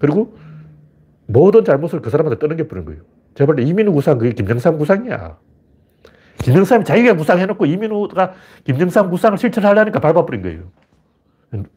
[0.00, 0.34] 그리고
[1.26, 3.02] 모든 잘못을 그 사람한테 떠넘겨버린 거예요.
[3.34, 5.38] 제발 이민우 구상, 그게 김정삼 구상이야.
[6.42, 8.32] 김정삼이 자기가 구상해놓고 이민우가
[8.64, 10.62] 김정삼 구상을 실천하려니까 밟아버린 거예요.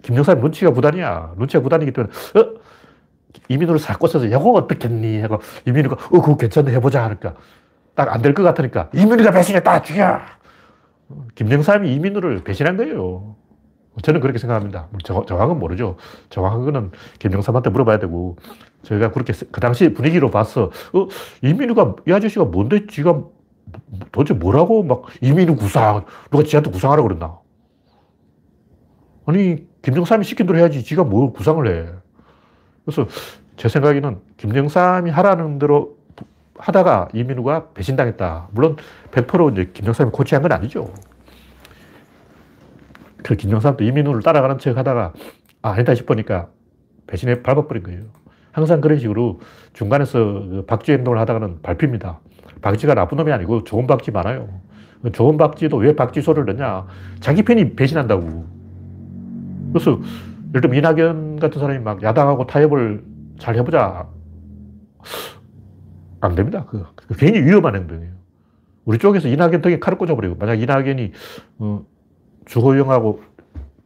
[0.03, 1.33] 김정삼 눈치가 부단이야.
[1.37, 2.53] 눈치가 부단이기 때문에, 어?
[3.49, 5.21] 이민우를 싹 꽂아서, 이거 어떻겠니?
[5.21, 7.03] 하고, 이민우가, 어, 그거 괜찮네, 해보자.
[7.03, 7.33] 하니까,
[7.95, 10.19] 딱 안 될 것 같으니까, 이민우가 배신했다, 죽여!
[11.35, 13.35] 김정삼이 이민우를 배신한 거예요.
[14.03, 14.87] 저는 그렇게 생각합니다.
[15.03, 15.97] 정, 정확은 모르죠.
[16.29, 18.37] 정확한 거는 김정삼한테 물어봐야 되고,
[18.83, 21.07] 저희가 그렇게 그 당시 분위기로 봐서, 어,
[21.41, 23.23] 이민우가, 이 아저씨가 뭔데 지가
[24.11, 27.39] 도대체 뭐라고 막 이민우 구상, 누가 지한테 구상하라고 그랬나?
[29.25, 31.89] 아니, 김정삼이 시킨 대로 해야지 지가 뭘 구상을 해.
[32.85, 33.07] 그래서
[33.55, 35.97] 제 생각에는 김정삼이 하라는 대로
[36.57, 38.49] 하다가 이민우가 배신당했다.
[38.51, 38.75] 물론
[39.11, 40.93] 100% 이제 김정삼이 코치한 건 아니죠.
[43.23, 45.13] 그 김정삼도 이민우를 따라가는 척 하다가
[45.61, 46.49] 아, 아니다 싶으니까
[47.07, 48.01] 배신에 밟아버린 거예요.
[48.53, 49.41] 항상 그런 식으로
[49.73, 52.19] 중간에서 그 박쥐 행동을 하다가는 밟힙니다.
[52.61, 54.47] 박쥐가 나쁜 놈이 아니고 좋은 박쥐 많아요.
[55.11, 56.85] 좋은 박쥐도 왜 박쥐 소리를 넣냐?
[57.19, 58.45] 자기 편이 배신한다고.
[59.73, 59.99] 그래서
[60.49, 63.03] 예를 들면 이낙연 같은 사람이 막 야당하고 타협을
[63.39, 64.07] 잘 해보자.
[66.21, 66.65] 안 됩니다.
[66.69, 68.13] 그, 그 괜히 위험한 행동이에요.
[68.85, 71.11] 우리 쪽에서 이낙연 등에 칼을 꽂아버리고, 만약 이낙연이,
[71.57, 71.83] 어,
[72.45, 73.21] 주호영하고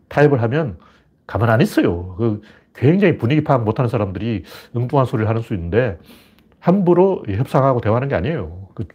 [0.09, 0.77] 타협을 하면
[1.25, 2.15] 가만 안 있어요.
[2.17, 2.41] 그
[2.77, 4.43] 굉장히 분위기 파악 못하는 사람들이
[4.75, 5.97] 엉뚱한 소리를 하는 수 있는데,
[6.59, 8.69] 함부로 협상하고 대화하는 게 아니에요.
[8.73, 8.85] 그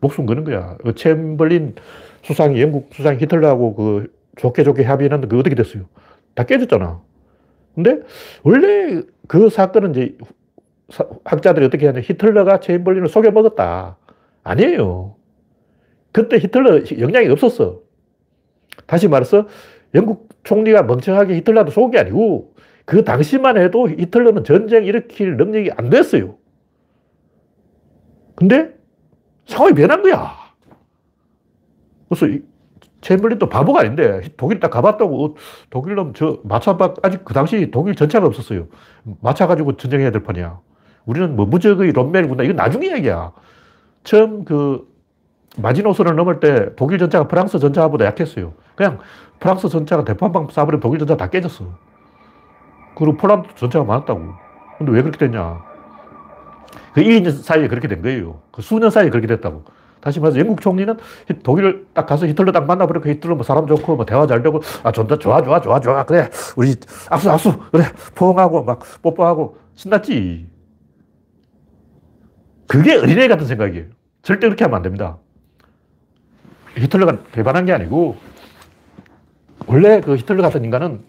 [0.00, 0.76] 목숨 거는 거야.
[0.82, 1.74] 그 챔벌린
[2.22, 5.84] 수상이, 영국 수상 히틀러하고 그 좋게 좋게 합의했는데 그 어떻게 됐어요?
[6.34, 7.00] 다 깨졌잖아.
[7.74, 8.00] 근데
[8.42, 10.16] 원래 그 사건은 이제
[11.24, 12.00] 학자들이 어떻게 하냐.
[12.00, 13.96] 히틀러가 체인벌린을 속여 먹었다.
[14.42, 15.16] 아니에요.
[16.12, 17.80] 그때 히틀러 영향이 없었어.
[18.86, 19.48] 다시 말해서
[19.94, 22.51] 영국 총리가 멍청하게 히틀러도 속은 게 아니고
[22.84, 26.36] 그 당시만 해도 히틀러는 전쟁 일으킬 능력이 안 됐어요.
[28.34, 28.74] 근데
[29.46, 30.32] 상황이 변한 거야.
[32.08, 32.38] 그래서
[33.00, 35.34] 챔블린도 바보가 아닌데 독일 딱 가봤다고 어,
[35.70, 38.68] 독일 놈 저 마차 아직 그 당시 독일 전차가 없었어요.
[39.20, 40.60] 마차 가지고 전쟁해야 될 판이야.
[41.04, 43.32] 우리는 뭐 무적의 롬멜군다 이건 나중 이야기야.
[44.04, 44.88] 처음 그
[45.58, 48.54] 마지노선을 넘을 때 독일 전차가 프랑스 전차보다 약했어요.
[48.74, 48.98] 그냥
[49.40, 51.91] 프랑스 전차가 대포한방 쏴버리면 독일 전차 다 깨졌어.
[52.94, 54.20] 그리고 폴란드 전차가 많았다고.
[54.78, 55.62] 근데 왜 그렇게 됐냐.
[56.94, 58.40] 그 2년 사이에 그렇게 된 거예요.
[58.50, 59.64] 그 수년 사이에 그렇게 됐다고.
[60.00, 60.96] 다시 말해서 영국 총리는
[61.44, 64.90] 독일을 딱 가서 히틀러 딱 만나버리고 히틀러 뭐 사람 좋고 뭐 대화 잘 되고 아
[64.90, 66.74] 좋다 좋아 좋아 좋아 좋아 그래 우리
[67.08, 67.84] 악수 악수 그래
[68.16, 70.48] 포옹하고 막 뽀뽀하고 신났지.
[72.66, 73.86] 그게 어린애 같은 생각이에요.
[74.22, 75.18] 절대 그렇게 하면 안 됩니다.
[76.76, 78.16] 히틀러가 배반한 게 아니고
[79.66, 81.04] 원래 그 히틀러 같은 인간은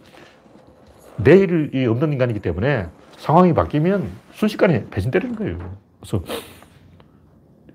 [1.18, 5.58] 내일이 없는 인간이기 때문에 상황이 바뀌면 순식간에 배신 때리는 거예요.
[6.00, 6.24] 그래서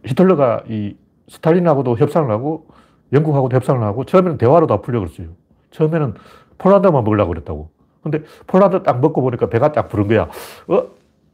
[0.05, 0.97] 히틀러가 이
[1.29, 2.67] 스탈린하고도 협상을 하고
[3.13, 5.29] 영국하고도 협상을 하고 처음에는 대화로 다 풀려고 그랬어요.
[5.71, 6.15] 처음에는
[6.59, 7.71] 폴란드만 먹으려고 그랬다고.
[8.03, 10.29] 근데 폴란드 딱 먹고 보니까 배가 딱 부른 거야.
[10.69, 10.85] 어?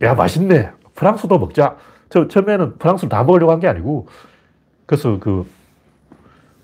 [0.03, 0.71] 야, 맛있네.
[0.95, 1.77] 프랑스도 먹자.
[2.11, 4.07] 저 처음에는 프랑스를 다 먹으려고 한 게 아니고
[4.87, 5.47] 그래서 그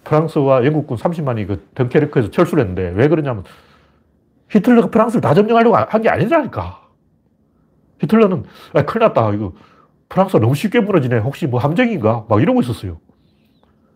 [0.04, 3.44] 프랑스와 영국군 30만이 그 덩케르크에서 철수를 했는데 왜 그러냐면
[4.50, 6.88] 히틀러가 프랑스를 다 점령하려고 한 게 아니라니까.
[8.00, 9.32] 히틀러는 아, 큰일 났다.
[9.32, 9.52] 이거
[10.08, 11.18] 프랑스가 너무 쉽게 무너지네.
[11.18, 12.26] 혹시 뭐 함정인가?
[12.28, 12.98] 막 이러고 있었어요.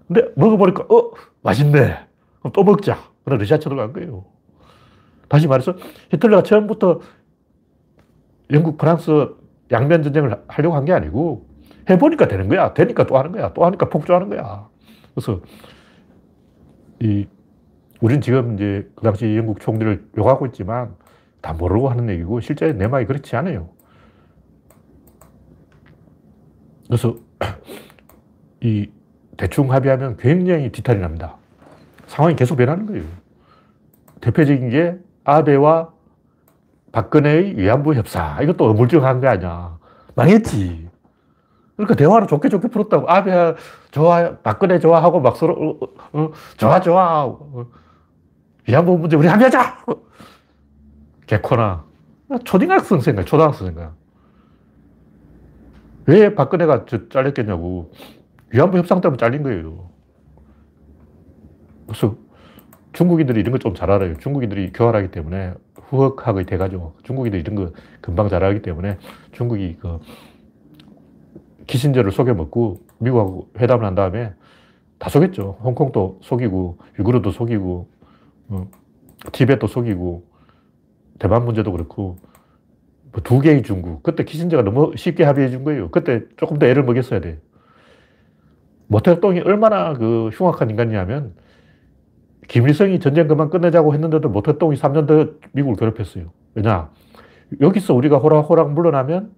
[0.07, 1.11] 근데 먹어보니까, 어,
[1.43, 1.99] 맛있네.
[2.41, 2.99] 그럼 또 먹자.
[3.25, 4.25] 그래 러시아 쳐들어간 거예요.
[5.29, 5.75] 다시 말해서
[6.13, 7.01] 히틀러가 처음부터
[8.53, 9.35] 영국, 프랑스
[9.73, 11.47] 양면 전쟁을 하려고 한 게 아니고
[11.89, 12.75] 해보니까 되는 거야.
[12.75, 13.53] 되니까 또 하는 거야.
[13.55, 14.69] 또 하니까 폭주하는 거야.
[15.15, 15.41] 그래서
[17.01, 17.27] 이
[18.01, 20.95] 우린 지금 이제 그 당시 영국 총리를 욕하고 있지만
[21.41, 23.69] 다 모르고 하는 얘기고 실제 내막이 그렇지 않아요.
[26.87, 27.17] 그래서
[28.61, 28.91] 이
[29.37, 31.37] 대충 합의하면 굉장히 뒤탈이 납니다.
[32.07, 33.05] 상황이 계속 변하는 거예요.
[34.21, 35.91] 대표적인 게 아베와
[36.93, 38.43] 박근혜의 위안부 협상.
[38.43, 39.77] 이것도 어물쩡한 게 아니야.
[40.15, 40.89] 망했지.
[41.77, 43.11] 그러니까 대화를 좋게 좋게 풀었다고.
[43.11, 43.55] 아베
[43.91, 47.37] 좋아, 박근혜 좋아하고 막 서로, 어, 어, 좋아, 좋아.
[48.67, 49.85] 위안부 문제 우리 합의하자!
[51.27, 51.85] 개코나.
[52.45, 53.95] 초등학생 생각, 초등학생 생각.
[56.07, 57.93] 왜 박근혜가 잘렸겠냐고.
[58.51, 59.91] 위안부 협상 때문에 잘린 거예요.
[61.87, 62.17] 그래서
[62.93, 64.17] 중국인들이 이런 거 좀 잘 알아요.
[64.19, 65.55] 중국인들이 교활하기 때문에
[65.89, 68.99] 후흑하게 돼가지고 중국인들이 이런 거 금방 잘 알기 때문에
[69.33, 69.99] 중국이 그
[71.67, 74.33] 키신저를 속여먹고 미국하고 회담을 한 다음에
[74.99, 75.59] 다 속였죠.
[75.63, 77.94] 홍콩도 속이고 유구르도 속이고 어,
[79.33, 80.25] 티벳도 속이고
[81.19, 82.19] 대만 문제도 그렇고
[83.13, 84.03] 뭐 두 개의 중국.
[84.03, 85.91] 그때 키신저가 너무 쉽게 합의해 준 거예요.
[85.91, 87.41] 그때 조금 더 애를 먹였어야 돼.
[88.89, 91.35] 모택동이 얼마나 그 흉악한 인간이냐면
[92.49, 96.33] 김일성이 전쟁 그만 끝내자고 했는데도 모택동이 3년 더 미국을 괴롭혔어요.
[96.55, 96.91] 왜냐?
[97.61, 99.33] 여기서 우리가 호락호락 물러나면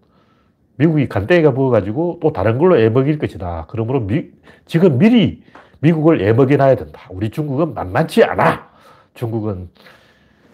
[0.77, 3.67] 미국이 간땡이가 부어가지고 또 다른 걸로 애먹일 것이다.
[3.69, 4.31] 그러므로 미,
[4.65, 5.43] 지금 미리
[5.81, 7.03] 미국을 애먹여놔야 된다.
[7.11, 8.69] 우리 중국은 만만치 않아.
[9.17, 9.71] 중국은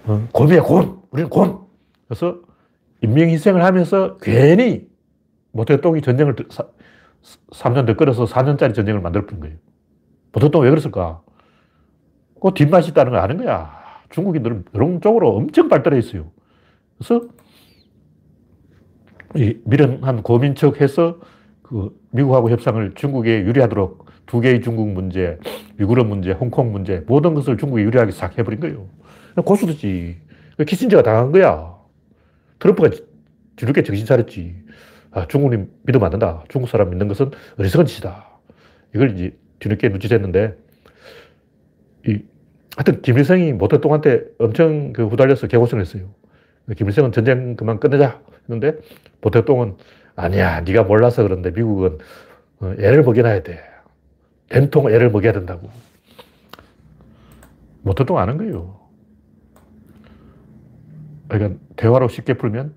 [0.06, 1.00] 어, 곰이야, 곰.
[1.10, 1.66] 우리는 곰.
[2.08, 2.40] 그래서
[3.02, 4.88] 인명희생을 하면서 괜히
[5.52, 6.34] 모택동이 전쟁을
[7.52, 9.56] 3년 더 끌어서 4년짜리 전쟁을 만들어버린 거예요.
[10.32, 11.20] 모택동 왜 그랬을까?
[12.40, 13.82] 그 뒷맛이 있다는 걸 아는 거야.
[14.10, 16.30] 중국인들은 이런 쪽으로 엄청 발달해 있어요.
[16.98, 17.26] 그래서
[19.36, 21.18] 이 미련한 고민척 해서
[21.62, 25.38] 그 미국하고 협상을 중국에 유리하도록 두 개의 중국 문제,
[25.78, 28.88] 위구르 문제, 홍콩 문제 모든 것을 중국에 유리하게 싹 해버린 거예요.
[29.44, 30.18] 고수도지.
[30.66, 31.76] 키신저가 당한 거야.
[32.58, 32.90] 트럼프가
[33.56, 34.54] 뒤늦게 정신 차렸지.
[35.10, 36.44] 아, 중국인 믿으면 안 된다.
[36.48, 38.28] 중국 사람 믿는 것은 어리석은 짓이다.
[38.94, 40.56] 이걸 이제 뒤늦게 눈치챘는데,
[42.06, 42.22] 이,
[42.76, 46.14] 하여튼, 김일성이 모택동 한테 엄청 그 후달려서 개고생을 했어요.
[46.76, 48.78] 김일성은 전쟁 그만 끝내자 했는데,
[49.20, 49.76] 모택동은
[50.16, 51.98] 아니야, 네가 몰라서 그런데 미국은
[52.60, 53.60] 어, 애를 먹여놔야 돼.
[54.52, 55.70] 된통 애를 먹여야 된다고.
[57.80, 58.78] 모택동 아는 거예요.
[61.26, 62.74] 그러니까 대화로 쉽게 풀면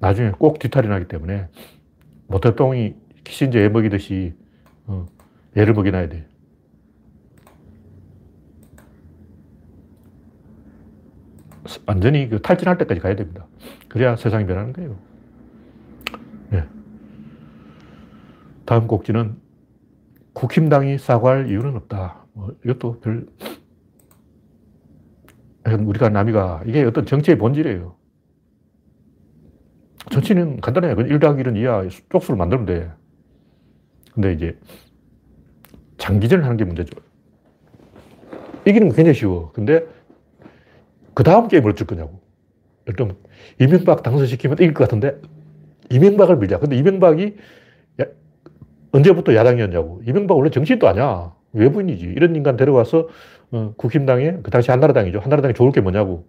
[0.00, 1.48] 나중에 꼭 뒤탈이 나기 때문에
[2.26, 2.94] 모택동이
[3.24, 4.34] 키신저 애 먹이듯이
[4.84, 5.06] 어,
[5.56, 6.28] 애를 먹여놔야 돼.
[11.86, 13.46] 완전히 그 탈진할 때까지 가야 됩니다.
[13.88, 14.98] 그래야 세상이 변하는 거예요.
[16.50, 16.64] 네.
[18.66, 19.49] 다음 곡지는
[20.32, 22.26] 국힘당이 사과할 이유는 없다.
[22.32, 23.26] 뭐 이것도 별
[25.64, 27.96] 우리가 남이가 이게 어떤 정치의 본질이에요.
[30.10, 30.94] 정치는 간단해요.
[30.98, 31.88] 1 더하기 1은 2야.
[32.10, 32.90] 쪽수를 만들면 돼.
[34.14, 34.58] 근데 이제
[35.98, 36.98] 장기전을 하는 게 문제죠.
[38.66, 39.52] 이기는 건 굉장히 쉬워.
[39.52, 39.86] 근데
[41.14, 42.20] 그 다음 게임을 어쩔 거냐고.
[42.86, 43.14] 일단
[43.60, 45.20] 이명박 당선시키면 이길 것 같은데
[45.90, 46.58] 이명박을 밀자.
[46.58, 47.36] 근데 이명박이
[48.92, 50.02] 언제부터 야당이었냐고.
[50.06, 51.34] 이명박 원래 정치인도 아니야.
[51.52, 52.06] 외부인이지.
[52.06, 53.08] 이런 인간 데려와서
[53.52, 55.20] 어, 국힘당에, 그 당시 한나라당이죠.
[55.20, 56.26] 한나라당이 좋을 게 뭐냐고.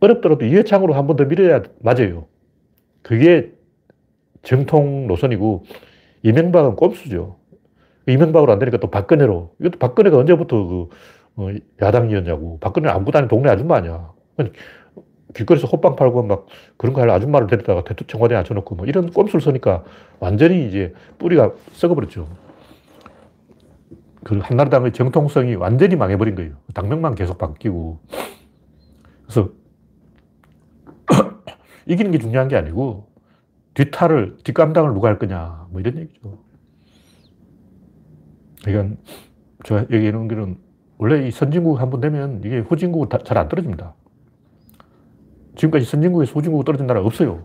[0.00, 2.26] 어렵더라도 이해창으로 한 번 더 밀어야 맞아요.
[3.02, 3.52] 그게
[4.42, 5.64] 정통 노선이고,
[6.24, 7.38] 이명박은 꼼수죠.
[8.08, 9.54] 이명박으로 안 되니까 또 박근혜로.
[9.60, 10.88] 이것도 박근혜가 언제부터 그,
[11.36, 11.48] 어,
[11.82, 12.58] 야당이었냐고.
[12.60, 14.12] 박근혜는 아무것도 동네 아줌마 아니야.
[15.34, 19.40] 길거리에서 호빵 팔고 막 그런 거 할 아줌마를 데리다가 대통령 청와대에 앉혀놓고 뭐 이런 꼼수를
[19.40, 19.84] 쓰니까
[20.20, 22.28] 완전히 이제 뿌리가 썩어버렸죠.
[24.24, 26.54] 그 한나라당의 정통성이 완전히 망해버린 거예요.
[26.74, 27.98] 당명만 계속 바뀌고.
[29.24, 29.50] 그래서
[31.86, 33.08] 이기는 게 중요한 게 아니고
[33.74, 35.66] 뒷탈을, 뒷감당을 누가 할 거냐.
[35.70, 36.38] 뭐 이런 얘기죠.
[38.64, 38.96] 그러니까
[39.64, 40.58] 제가 얘기하는 거는
[40.98, 43.94] 원래 이 선진국 한 번 되면 이게 후진국은 잘안 떨어집니다.
[45.56, 47.44] 지금까지 선진국에서 후진국으로 떨어진 나라 없어요.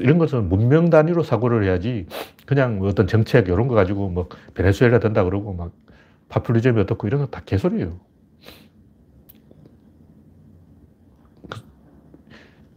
[0.00, 2.06] 이런 것은 문명 단위로 사고를 해야지
[2.46, 5.72] 그냥 뭐 어떤 정책 이런 거 가지고 뭐 베네수엘라 된다 그러고 막
[6.28, 7.98] 파퓰리즘이 어떻고 이런 거 다 개소리예요.
[11.50, 11.60] 그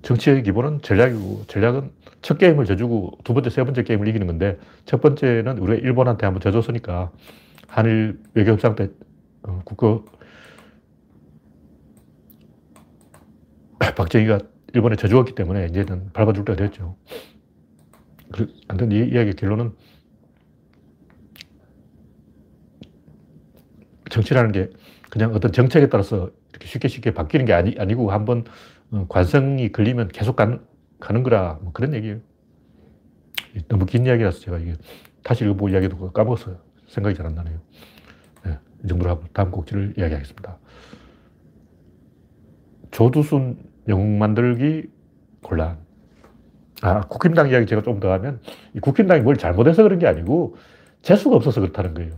[0.01, 1.91] 정치의 기본은 전략이고 전략은
[2.21, 6.41] 첫 게임을 져주고 두 번째, 세 번째 게임을 이기는 건데 첫 번째는 우리가 일본한테 한번
[6.41, 7.11] 져줬으니까
[7.67, 8.89] 한일 외교 협상 때
[9.43, 10.01] 어, 국가
[13.79, 14.39] 박정희가
[14.73, 16.95] 일본에 져주었기 때문에 이제는 밟아줄 때가 됐죠.
[18.67, 19.73] 아무튼 이 이야기의 결론은
[24.09, 24.69] 정치라는 게
[25.09, 28.43] 그냥 어떤 정책에 따라서 이렇게 쉽게 쉽게 바뀌는 게 아니, 아니고 한번
[28.91, 30.61] 어, 관성이 걸리면 계속 가는,
[30.99, 32.19] 가는 거라 뭐 그런 얘기예요.
[33.67, 34.75] 너무 긴 이야기라서 제가 이게
[35.23, 36.59] 다시 읽어보고 이야기도 까먹었어요.
[36.87, 37.59] 생각이 잘 안 나네요.
[38.45, 40.57] 네, 이 정도로 하고 다음 곡지를 이야기하겠습니다.
[42.91, 44.89] 조두순 영웅 만들기
[45.41, 45.77] 곤란.
[46.81, 48.39] 아, 국힘당 이야기 제가 좀 더 하면,
[48.73, 50.55] 이 국힘당이 뭘 잘못해서 그런 게 아니고,
[51.01, 52.11] 재수가 없어서 그렇다는 거예요.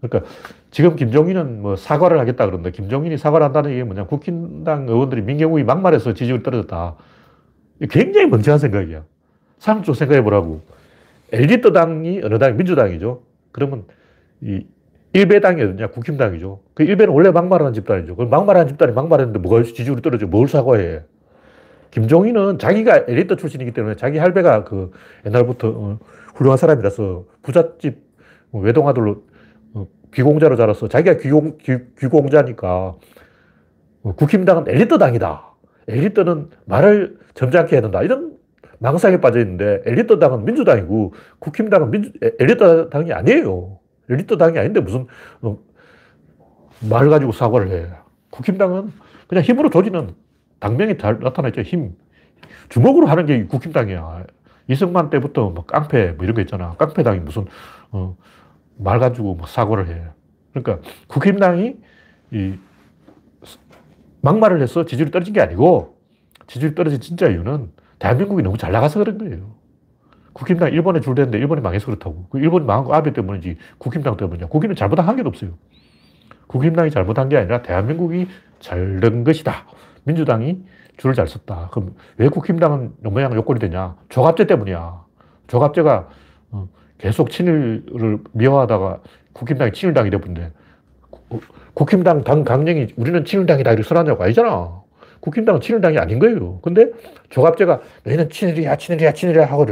[0.00, 0.30] 그러니까
[0.70, 6.14] 지금 김종인은 뭐 사과를 하겠다 그러는데, 김종인이 사과를 한다는 얘기 뭐냐, 국힘당 의원들이 민경욱이 막말해서
[6.14, 6.96] 지지율 떨어졌다.
[7.90, 9.04] 굉장히 멍청한 생각이야.
[9.58, 10.62] 사람 좀 생각해 보라고.
[11.32, 13.22] 엘리트 당이 어느 당, 민주당이죠.
[13.52, 13.84] 그러면
[14.40, 14.66] 이
[15.14, 15.90] 일배당이 어디냐?
[15.90, 16.60] 국힘당이죠.
[16.74, 18.16] 그 일배는 원래 막말하는 집단이죠.
[18.16, 20.26] 그 막말하는 집단이 막말했는데 뭐가 지지율이 떨어져?
[20.26, 21.02] 뭘 사과해?
[21.92, 24.90] 김종인은 자기가 엘리트 출신이기 때문에 자기 할배가 그
[25.24, 25.98] 옛날부터 어,
[26.34, 28.02] 훌륭한 사람이라서 부잣집
[28.52, 29.22] 외동아들로
[29.74, 32.94] 어, 귀공자로 자라서 자기가 귀공, 귀, 귀공자니까
[34.02, 35.54] 어, 국힘당은 엘리트 당이다.
[35.86, 38.02] 엘리트는 말을 점잖게 해야 된다.
[38.02, 38.34] 이런
[38.80, 43.78] 망상에 빠져 있는데 엘리트 당은 민주당이고 국힘당은 민주, 엘리트 당이 아니에요.
[44.08, 45.06] 엘리트 당이 아닌데 무슨
[45.42, 45.58] 어,
[46.88, 47.88] 말 가지고 사과를 해.
[48.30, 48.92] 국힘당은
[49.26, 50.14] 그냥 힘으로 조지는
[50.60, 51.62] 당명이 잘 나타나죠.
[51.62, 51.94] 힘.
[52.68, 54.24] 주먹으로 하는 게 국힘당이야.
[54.68, 56.74] 이승만 때부터 뭐 깡패 뭐 이런 거 있잖아.
[56.76, 57.46] 깡패당이 무슨
[57.90, 58.16] 어,
[58.76, 60.02] 말 가지고 뭐 사과를 해.
[60.52, 61.76] 그러니까 국힘당이
[62.32, 62.54] 이
[64.22, 65.98] 막말을 해서 지지율이 떨어진 게 아니고
[66.46, 69.54] 지지율이 떨어진 진짜 이유는 대한민국이 너무 잘 나가서 그런 거예요.
[70.34, 72.26] 국힘당 일본에 줄대는데 일본이 망해서 그렇다고.
[72.28, 74.48] 그 일본이 망한 거 아베 때문인지 국힘당 때문이냐.
[74.48, 75.52] 국힘은 잘못한 한 개도 없어요.
[76.48, 78.28] 국힘당이 잘못한 게 아니라 대한민국이
[78.60, 79.66] 잘 된 것이다.
[80.04, 80.62] 민주당이
[80.96, 81.68] 줄을 잘 섰다.
[81.72, 83.96] 그럼 왜 국힘당은 모양 요건이 되냐?
[84.08, 85.04] 조갑제 때문이야.
[85.46, 86.08] 조갑제가
[86.52, 86.68] 어,
[86.98, 89.00] 계속 친일을 미워하다가
[89.32, 90.52] 국힘당이 친일당이 되버린데
[91.74, 94.83] 국힘당 당 강령이 우리는 친일당이다 이렇게 설하냐고 아니잖아.
[95.24, 96.60] 국힘당은 친일당이 아닌 거예요.
[96.60, 96.90] 근데
[97.30, 99.64] 조갑제가 너희는 친일이야, 친일이야, 친일이야 하고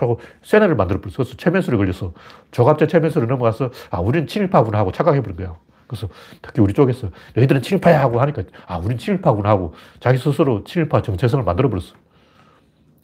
[0.00, 1.14] 하고 세뇌를 만들어버렸어.
[1.18, 2.12] 그래서 체면수를 걸려서
[2.50, 5.56] 조갑제 체면수를 넘어가서 아, 우리는 친일파구나 하고 착각해버린 거야.
[5.86, 6.08] 그래서
[6.42, 11.44] 특히 우리 쪽에서 너희들은 친일파야 하고 하니까 아, 우린 친일파구나 하고 자기 스스로 친일파 정체성을
[11.44, 11.94] 만들어버렸어.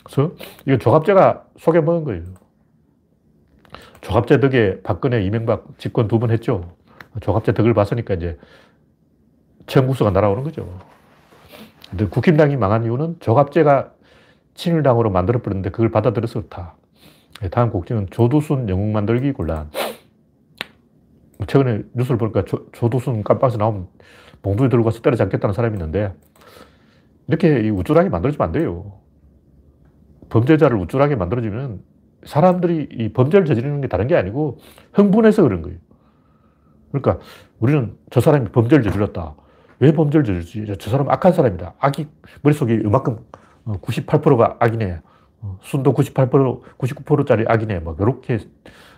[0.04, 0.32] 그래서
[0.66, 2.22] 이거 조갑제가 속여먹은 거예요.
[4.00, 6.74] 조갑제 덕에 박근혜, 이명박 집권 두 번 했죠.
[7.20, 8.36] 조갑제 덕을 봤으니까 이제
[9.68, 10.76] 청구서가 날아오는 거죠.
[11.94, 13.92] 근데 국힘당이 망한 이유는 조갑제가
[14.54, 16.74] 친일당으로 만들어버렸는데 그걸 받아들여서 그렇다.
[17.40, 19.70] 네, 다음 곡지는 조두순 영웅 만들기 곤란.
[21.38, 23.86] 뭐 최근에 뉴스를 보니까 조, 조두순 깜빡에서 나오면
[24.42, 26.12] 봉두에 들고 가서 때려 잡겠다는 사람이 있는데
[27.28, 28.98] 이렇게 우쭐하게 만들어지면 안 돼요.
[30.30, 31.80] 범죄자를 우쭐하게 만들어지면
[32.24, 34.58] 사람들이 이 범죄를 저지르는 게 다른 게 아니고
[34.94, 35.78] 흥분해서 그런 거예요.
[36.90, 37.24] 그러니까
[37.60, 39.36] 우리는 저 사람이 범죄를 저질렀다.
[39.84, 40.76] 왜 범죄를 저질지?
[40.78, 41.74] 저 사람 악한 사람이다.
[41.78, 42.06] 악이
[42.40, 43.18] 머릿속에 이만큼
[43.66, 45.00] 98%가 어, 악이네.
[45.42, 47.80] 어, 순도 98%, 99%짜리 악이네.
[47.80, 48.38] 막 이렇게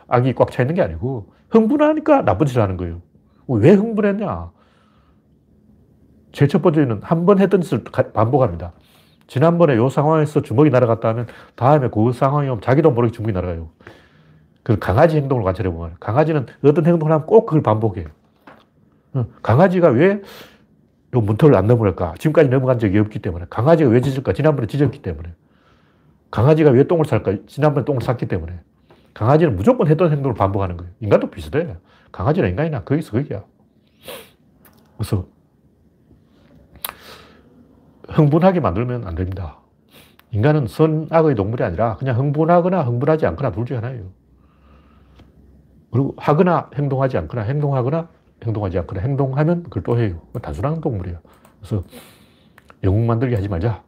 [0.06, 3.02] 악이 꽉 차 있는 게 아니고 흥분하니까 나쁜 짓을 하는 거예요.
[3.48, 4.50] 왜 흥분했냐?
[6.30, 8.72] 제일 첫 번째는 한 번 했던 짓을 반복합니다.
[9.26, 11.26] 지난번에 요 상황에서 주먹이 날아갔다 하면
[11.56, 13.70] 다음에 그 상황이 오면 자기도 모르게 주먹이 날아가요.
[14.62, 18.06] 그 강아지 행동을 관찰해 보면 강아지는 어떤 행동을 하면 꼭 그걸 반복해요.
[19.14, 20.22] 어, 강아지가 왜
[21.16, 22.14] 요 문턱을 안 넘어갈까?
[22.18, 23.46] 지금까지 넘어간 적이 없기 때문에.
[23.48, 24.34] 강아지가 왜 짖을까?
[24.34, 25.32] 지난번에 짖었기 때문에.
[26.30, 27.36] 강아지가 왜 똥을 쌀까?
[27.46, 28.60] 지난번에 똥을 쌌기 때문에.
[29.14, 30.92] 강아지는 무조건 했던 행동을 반복하는 거예요.
[31.00, 31.76] 인간도 비슷해.
[32.12, 33.44] 강아지나 인간이나 거기서 거기야.
[34.98, 35.26] 그래서
[38.08, 39.58] 흥분하게 만들면 안 됩니다.
[40.32, 44.04] 인간은 선악의 동물이 아니라 그냥 흥분하거나 흥분하지 않거나 둘 중에 하나예요.
[45.90, 48.08] 그리고 하거나 행동하지 않거나 행동하거나
[48.46, 50.20] 행동하지 않거나 행동하면 그걸 또 해요.
[50.40, 51.18] 단순한 동물이에요.
[51.60, 51.82] 그래서
[52.84, 53.82] 영웅 만들기 하지 말자.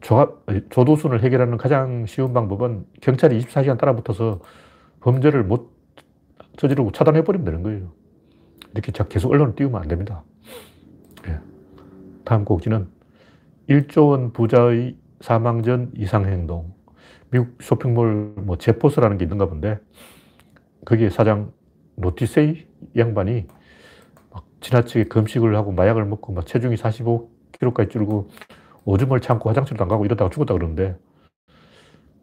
[0.00, 4.40] 조합, 조도순을 해결하는 가장 쉬운 방법은 경찰이 24시간 따라붙어서
[5.00, 5.72] 범죄를 못
[6.56, 7.92] 저지르고 차단해버리면 되는 거예요.
[8.72, 10.22] 이렇게 계속 언론을 띄우면 안 됩니다.
[11.28, 11.38] 예.
[12.24, 12.88] 다음 곡지는
[13.68, 16.74] 1조 원 부자의 사망 전 이상행동.
[17.30, 19.78] 미국 쇼핑몰 뭐 제포스라는 게 있는가 본데
[20.84, 21.52] 거기에 사장
[21.96, 22.66] 노티세이
[22.96, 23.46] 양반이
[24.32, 28.30] 막 지나치게 금식을 하고 마약을 먹고 막 체중이 45kg까지 줄고
[28.84, 30.96] 오줌을 참고 화장실도 안 가고 이러다가 죽었다 그러는데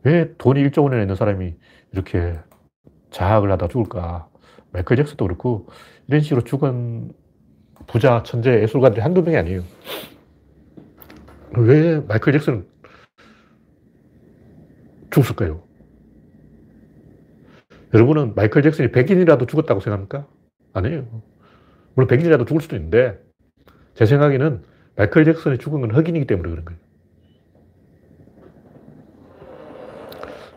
[0.03, 1.55] 왜 돈이 1조 원에 있는 사람이
[1.91, 2.39] 이렇게
[3.11, 4.27] 자학을 하다 죽을까?
[4.71, 5.67] 마이클 잭슨도 그렇고
[6.07, 7.11] 이런 식으로 죽은
[7.87, 9.63] 부자, 천재, 예술가들이 한두 명이 아니에요.
[11.57, 12.65] 왜 마이클 잭슨
[15.11, 15.61] 죽었을까요?
[17.93, 20.27] 여러분은 마이클 잭슨이 백인이라도 죽었다고 생각합니까?
[20.73, 21.05] 아니에요.
[21.93, 23.19] 물론 백인이라도 죽을 수도 있는데
[23.95, 24.63] 제 생각에는
[24.95, 26.79] 마이클 잭슨이 죽은 건 흑인이기 때문에 그런 거예요.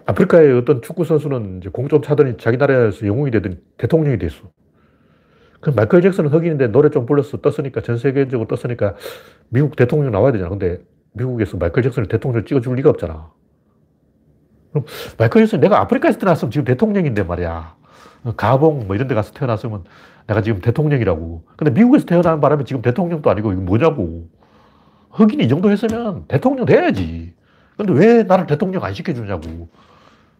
[0.07, 4.51] 아프리카의 어떤 축구 선수는 이제 공 좀 차더니 자기 나라에서 영웅이 되더니 대통령이 됐어.
[5.61, 8.97] 그럼 마이클 잭슨은 흑인인데 노래 좀 불러서 떴으니까 전 세계적으로 떴으니까
[9.49, 10.51] 미국 대통령 나와야 되잖아.
[10.51, 10.81] 근데
[11.15, 13.33] 미국에서 마이클 잭슨을 대통령 찍어줄 리가 없잖아.
[14.73, 14.85] 그럼
[15.17, 17.77] 마이클 잭슨 내가 아프리카에서 태어났으면 지금 대통령인데 말이야.
[18.37, 19.85] 가봉 뭐 이런 데 가서 태어났으면
[20.27, 21.45] 내가 지금 대통령이라고.
[21.57, 24.29] 근데 미국에서 태어난 바람에 지금 대통령도 아니고 이거 뭐냐고.
[25.11, 27.35] 흑인이 이 정도 했으면 대통령 돼야지.
[27.77, 29.68] 근데 왜 나를 대통령 안 시켜주냐고.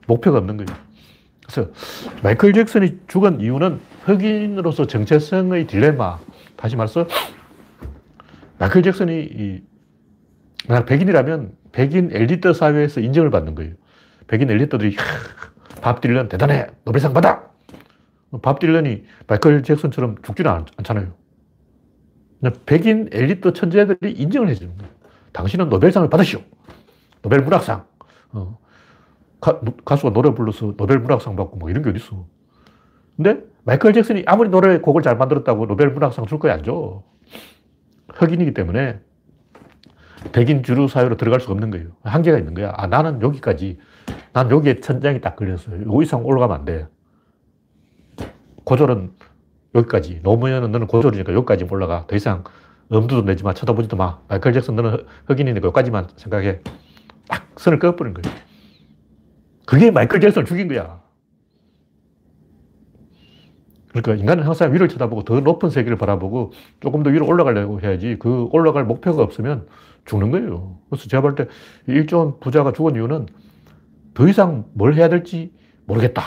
[0.07, 0.79] 목표가 없는 거예요.
[1.47, 1.71] 그래서
[2.23, 6.19] 마이클 잭슨이 죽은 이유는 흑인으로서 정체성의 딜레마.
[6.57, 7.07] 다시 말해서
[8.59, 9.63] 마이클 잭슨이
[10.69, 13.75] 만약 백인이라면 백인 엘리트 사회에서 인정을 받는 거예요.
[14.27, 14.97] 백인 엘리트들이
[15.83, 17.54] 밥 딜런 대단해 노벨상 받아
[18.43, 21.13] 밥 딜런이 마이클 잭슨처럼 죽지는 않, 잖아요
[22.67, 24.93] 백인 엘리트 천재들이 인정을 해주는 거예요.
[25.33, 26.41] 당신은 노벨상을 받으시오.
[27.23, 27.87] 노벨 문학상.
[28.33, 28.59] 어.
[29.41, 32.27] 가, 수가 노래 불러서 노벨 문학상 받고 뭐 이런 게 어딨어.
[33.17, 37.03] 근데 마이클 잭슨이 아무리 노래 곡을 잘 만들었다고 노벨 문학상 줄 거야 안 줘.
[38.15, 39.01] 흑인이기 때문에
[40.33, 41.89] 백인 주류 사회로 들어갈 수가 없는 거예요.
[42.03, 42.73] 한계가 있는 거야.
[42.77, 43.79] 아, 나는 여기까지.
[44.33, 45.83] 난 여기에 천장이 딱 걸렸어요.
[45.83, 46.87] 요 이상 올라가면 안 돼.
[48.65, 49.13] 고졸은
[49.75, 50.21] 여기까지.
[50.23, 52.07] 노무현은 너는 고졸이니까 여기까지 올라가.
[52.07, 52.45] 더 이상
[52.91, 53.55] 엄두도 내지 마.
[53.55, 54.21] 쳐다보지도 마.
[54.29, 56.61] 마이클 잭슨 너는 흑인이니까 여기까지만 생각해.
[57.29, 58.35] 딱 선을 꺼버린 거예요.
[59.67, 61.03] 그게 마이클 잭슨을 죽인 거야.
[63.89, 68.49] 그러니까 인간은 항상 위를 쳐다보고 더 높은 세계를 바라보고 조금 더 위로 올라가려고 해야지 그
[68.51, 69.69] 올라갈 목표가 없으면
[70.05, 70.79] 죽는 거예요.
[70.91, 71.47] 그래서 제가 볼 때
[71.87, 73.27] 일조 부자가 죽은 이유는
[74.15, 75.53] 더 이상 뭘 해야 될지
[75.87, 76.23] 모르겠다.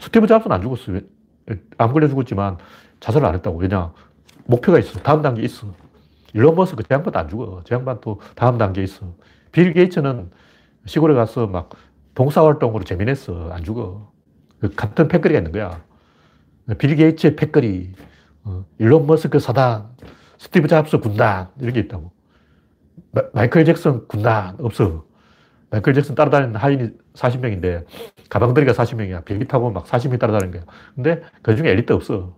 [0.00, 1.00] 스티브 잡스는 안 죽었어요.
[1.78, 2.58] 암 걸려 죽었지만
[3.00, 3.58] 자살을 안 했다고.
[3.58, 3.92] 왜냐?
[4.46, 4.98] 목표가 있어.
[5.00, 5.66] 다음 단계 있어.
[6.34, 7.62] 일론 머스크 그 양반도 안 죽어.
[7.64, 9.14] 저 양반 또 다음 단계 있어.
[9.52, 10.30] 빌 게이츠는
[10.86, 11.70] 시골에 가서 막
[12.14, 13.50] 봉사활동으로 재미냈어.
[13.52, 14.12] 안 죽어.
[14.60, 15.82] 그 같은 패거리가 있는 거야.
[16.78, 17.92] 빌 게이츠의 패거리,
[18.44, 19.88] 어, 일론 머스크 사단,
[20.38, 22.12] 스티브 잡스 군단, 이런 게 있다고.
[23.32, 25.04] 마, 이클 잭슨 군단, 없어.
[25.70, 27.84] 마이클 잭슨 따라다니는 하인이 40명인데,
[28.30, 29.24] 가방들이가 40명이야.
[29.24, 30.62] 비행기 타고 막 40명 따라다니는 거야.
[30.94, 32.36] 근데 그 중에 엘리트 없어.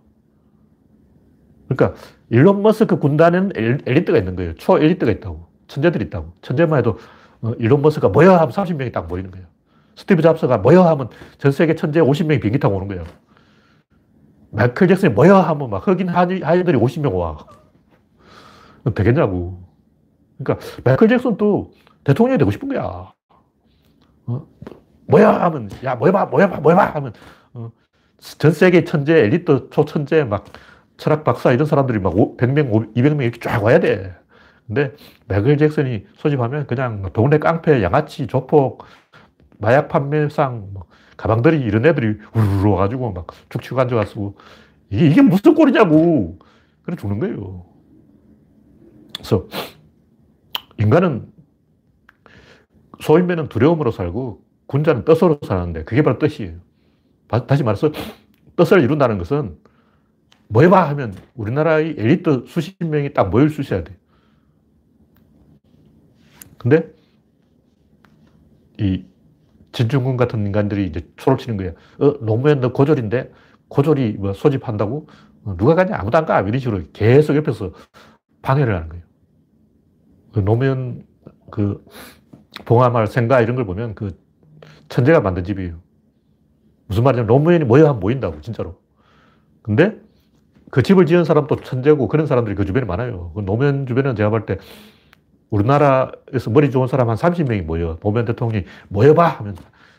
[1.67, 4.55] 그러니까, 일론 머스크 군단은 엘리트가 있는 거예요.
[4.55, 5.47] 초 엘리트가 있다고.
[5.67, 6.33] 천재들이 있다고.
[6.41, 6.97] 천재만 해도,
[7.41, 9.47] 어, 일론 머스크가 뭐야 하면 30명이 딱 모이는 거예요.
[9.95, 13.03] 스티브 잡스가 뭐야 하면 전 세계 천재 50명이 비행기 타고 오는 거예요.
[14.51, 17.37] 마이클 잭슨이 뭐야 하면 막 흑인 하인들이 50명 와.
[18.95, 19.61] 되겠냐고.
[20.37, 21.71] 그러니까 마이클 잭슨도
[22.03, 23.13] 대통령이 되고 싶은 거야.
[24.31, 24.47] 어?
[25.07, 27.13] 뭐야 하면 야 뭐야 봐 뭐야 봐 뭐야 봐 하면
[27.53, 27.71] 어?
[28.17, 30.45] 전 세계 천재 엘리트 초천재 막
[30.97, 34.15] 철학 박사 이런 사람들이 막 100명 200명 이렇게 쫙 와야 돼.
[34.67, 34.93] 근데
[35.27, 38.85] 마이클 잭슨이 소집하면 그냥 동네 깡패 양아치 조폭
[39.57, 40.85] 마약 판매상 뭐
[41.17, 44.35] 가방들이 이런 애들이 우르르 와가지고 막 축치고 앉아가지고
[44.91, 46.39] 이게, 이게 무슨 꼴이냐고.
[46.83, 47.65] 그래 죽는 거예요.
[49.13, 49.47] 그래서
[50.79, 51.31] 인간은
[53.01, 56.59] 소인배는 두려움으로 살고 군자는 뜻으로 사는데 그게 바로 뜻이에요.
[57.47, 57.91] 다시 말해서
[58.55, 59.57] 뜻을 이룬다는 것은
[60.47, 63.97] 뭐 해봐 하면 우리나라의 엘리트 수십 명이 딱 모일 수 있어야 돼.
[66.57, 66.93] 근데
[68.77, 69.05] 이
[69.71, 71.73] 진중군 같은 인간들이 이제 초를 치는 거예요.
[71.99, 73.31] 어, 노무현 너 고졸인데
[73.69, 75.07] 고졸이 뭐 소집한다고
[75.45, 76.41] 어, 누가 가냐 아무도 안 가.
[76.41, 77.71] 이런 식으로 계속 옆에서
[78.41, 79.03] 방해를 하는 거예요.
[80.33, 81.03] 그 노무현
[81.49, 81.83] 그
[82.65, 84.17] 봉화마을 생가 이런 걸 보면 그
[84.89, 85.75] 천재가 만든 집이에요.
[86.87, 88.79] 무슨 말이냐면 노무현이 모여 모인다고 진짜로.
[89.61, 89.97] 근데
[90.69, 93.31] 그 집을 지은 사람도 천재고 그런 사람들이 그 주변에 많아요.
[93.35, 94.57] 그 노무현 주변은 제가 볼 때
[95.49, 97.97] 우리나라에서 머리 좋은 사람 한 30명이 모여.
[98.01, 99.55] 노무현 대통령이 모여봐 하면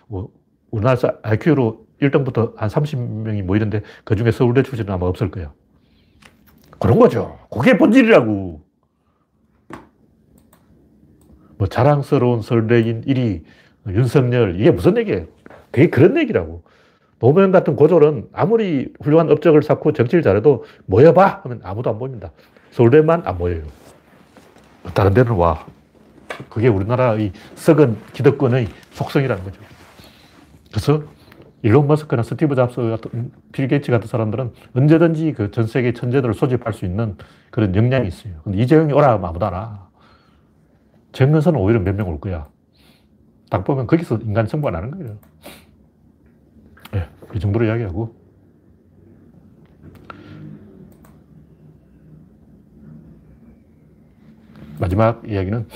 [0.08, 0.30] 뭐
[0.70, 5.52] 우리나라에서 IQ로 1등부터 한 30명이 모이는데 그 중에 서울대 출신은 아마 없을 거야.
[6.78, 7.38] 그런 거죠.
[7.50, 8.62] 그게 본질이라고.
[11.62, 13.42] 뭐 자랑스러운 설레인 1위,
[13.86, 15.26] 윤석열, 이게 무슨 얘기예요?
[15.70, 16.64] 그게 그런 얘기라고.
[17.20, 21.42] 노무현 같은 고졸은 아무리 훌륭한 업적을 쌓고 정치를 잘해도 모여봐!
[21.44, 22.32] 하면 아무도 안 모입니다.
[22.72, 23.62] 서울대만 안 모여요.
[24.92, 25.64] 다른 데는 와.
[26.48, 29.60] 그게 우리나라의 썩은 기득권의 속성이라는 거죠.
[30.68, 31.04] 그래서
[31.62, 36.72] 일론 머스크나 스티브 잡스 같은 빌 게이츠 같은 사람들은 언제든지 그 전 세계 천재들을 소집할
[36.72, 37.14] 수 있는
[37.52, 38.32] 그런 역량이 있어요.
[38.42, 39.91] 근데 이재용이 오라 하면 아무도 안 와.
[41.12, 42.48] 정근선은 오히려 몇 명 올 거야.
[43.50, 45.18] 딱 보면 거기서 인간 승부가 나는 거예요.
[46.92, 48.14] 네, 이 정도로 이야기하고.
[54.78, 55.66] 마지막 이야기는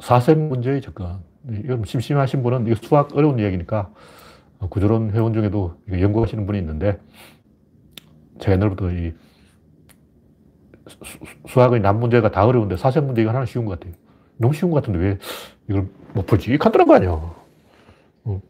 [0.00, 1.16] 사생 문제의 접근.
[1.48, 3.92] 이건 심심하신 분은 이거 수학 어려운 이야기니까
[4.70, 6.98] 구조론 회원 중에도 연구하시는 분이 있는데
[8.38, 9.12] 제가 옛날부터 이
[11.48, 13.94] 수학의 난 문제가 다 어려운데 사생 문제가 하나 쉬운 것 같아요.
[14.36, 15.18] 너무 쉬운 것 같은데 왜
[15.68, 16.56] 이걸 못 풀지?
[16.58, 17.10] 간단한 거 아니야.
[18.24, 18.42] 어.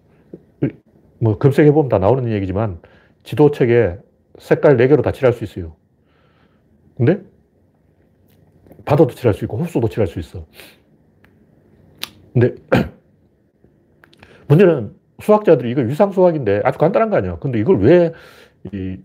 [1.18, 2.80] 뭐 검색해보면 다 나오는 얘기지만
[3.22, 3.98] 지도책에
[4.38, 5.76] 색깔 4개로 다 칠할 수 있어요.
[6.96, 7.22] 근데
[8.84, 10.46] 바다도 칠할 수 있고 호수도 칠할 수 있어.
[12.32, 12.54] 근데
[14.48, 17.38] 문제는 수학자들이 이거 위상수학인데 아주 간단한 거 아니야.
[17.38, 18.12] 근데 이걸 왜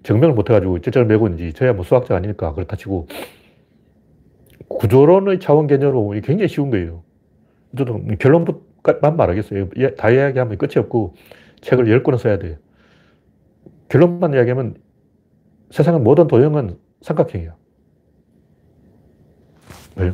[0.03, 3.07] 정명을 못해가지고 쩔쩔 매고 있는지 저야 뭐 수학자 아니니까 그렇다 치고
[4.69, 7.03] 구조론의 차원 개념으로 굉장히 쉬운 거예요.
[7.77, 9.69] 저도 결론만 말하겠어요.
[9.97, 11.15] 다 이야기하면 끝이 없고
[11.61, 12.55] 책을 10권을 써야 돼요.
[13.89, 14.75] 결론만 이야기하면
[15.71, 17.55] 세상의 모든 도형은 삼각형이야.
[19.97, 20.13] 왜?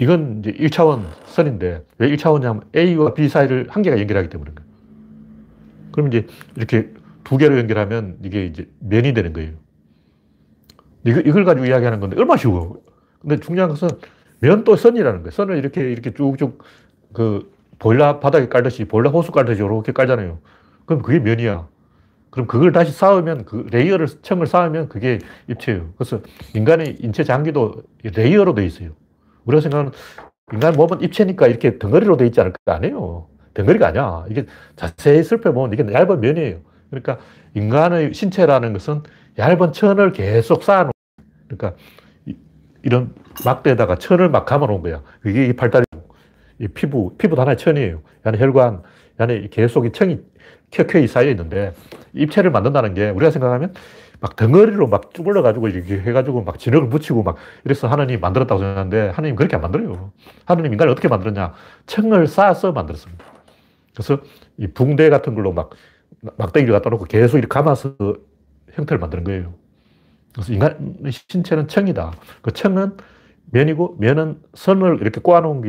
[0.00, 4.52] 이건 이제 1차원 선인데 왜 1차원이냐면 A와 B 사이를 한 개가 연결하기 때문에
[5.92, 6.92] 그럼 이제 이렇게
[7.24, 9.52] 두 개로 연결하면 이게 이제 면이 되는 거예요.
[11.08, 12.80] 이걸, 가지고 이야기하는 건데 얼마나 쉬워.
[13.20, 13.88] 근데 중요한 것은
[14.40, 15.30] 면도 선이라는 거예요.
[15.30, 16.62] 선을 이렇게 이렇게 쭉쭉
[17.12, 20.38] 그 보일러 바닥에 깔듯이 보일러 호스 깔듯이 이렇게 깔잖아요.
[20.86, 21.68] 그럼 그게 면이야.
[22.30, 25.90] 그럼 그걸 다시 쌓으면 그 layer를 층을 쌓으면 그게 입체예요.
[25.96, 26.20] 그래서
[26.54, 28.90] 인간의 인체 장기도 layer로 돼 있어요.
[29.44, 29.92] 우리가 생각하는
[30.52, 33.26] 인간 몸은 입체니까 이렇게 덩어리로 돼 있지 않을까 아니에요.
[33.54, 34.24] 덩어리가 아니야.
[34.30, 34.46] 이게
[34.76, 36.58] 자세히 살펴보면 이게 얇은 면이에요.
[36.90, 37.18] 그러니까
[37.54, 39.02] 인간의 신체라는 것은
[39.38, 40.92] 얇은 천을 계속 쌓아놓은
[41.48, 41.76] 그러니까
[42.82, 45.02] 이런 막대에다가 천을 막 감아놓은 거야.
[45.20, 46.08] 그게 이 팔다리고,
[46.60, 48.02] 이 피부, 피부도 하나의 천이에요.
[48.22, 48.82] 안에 혈관,
[49.18, 50.20] 안에 계속 이 청이
[50.70, 51.74] 켜켜이 쌓여 있는데,
[52.12, 53.74] 입체를 만든다는 게 우리가 생각하면
[54.20, 59.36] 막 덩어리로 막 쭈글러가지고 이렇게 해가지고 막 진흙을 붙이고 막 이래서 하나님 만들었다고 생각하는데, 하나님
[59.36, 60.12] 그렇게 안 만들어요.
[60.44, 61.52] 하나님 인간을 어떻게 만들었냐?
[61.86, 63.24] 청을 쌓아서 만들었습니다.
[63.94, 64.20] 그래서
[64.56, 65.70] 이 붕대 같은 걸로 막
[66.36, 67.96] 막대기를 갖다 놓고 계속 이렇게 감아서
[68.72, 69.54] 형태를 만드는 거예요.
[70.32, 72.12] 그래서 인간의 신체는 청이다.
[72.42, 72.96] 그 청은
[73.50, 75.68] 면이고 면은 선을 이렇게 꼬아놓은 게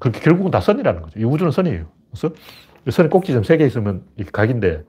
[0.00, 1.18] 그렇게 결국은 다 선이라는 거죠.
[1.18, 1.86] 이 우주는 선이에요.
[2.10, 2.34] 그래서
[2.90, 4.84] 선이 꼭지점 세개 있으면 이렇게 각인데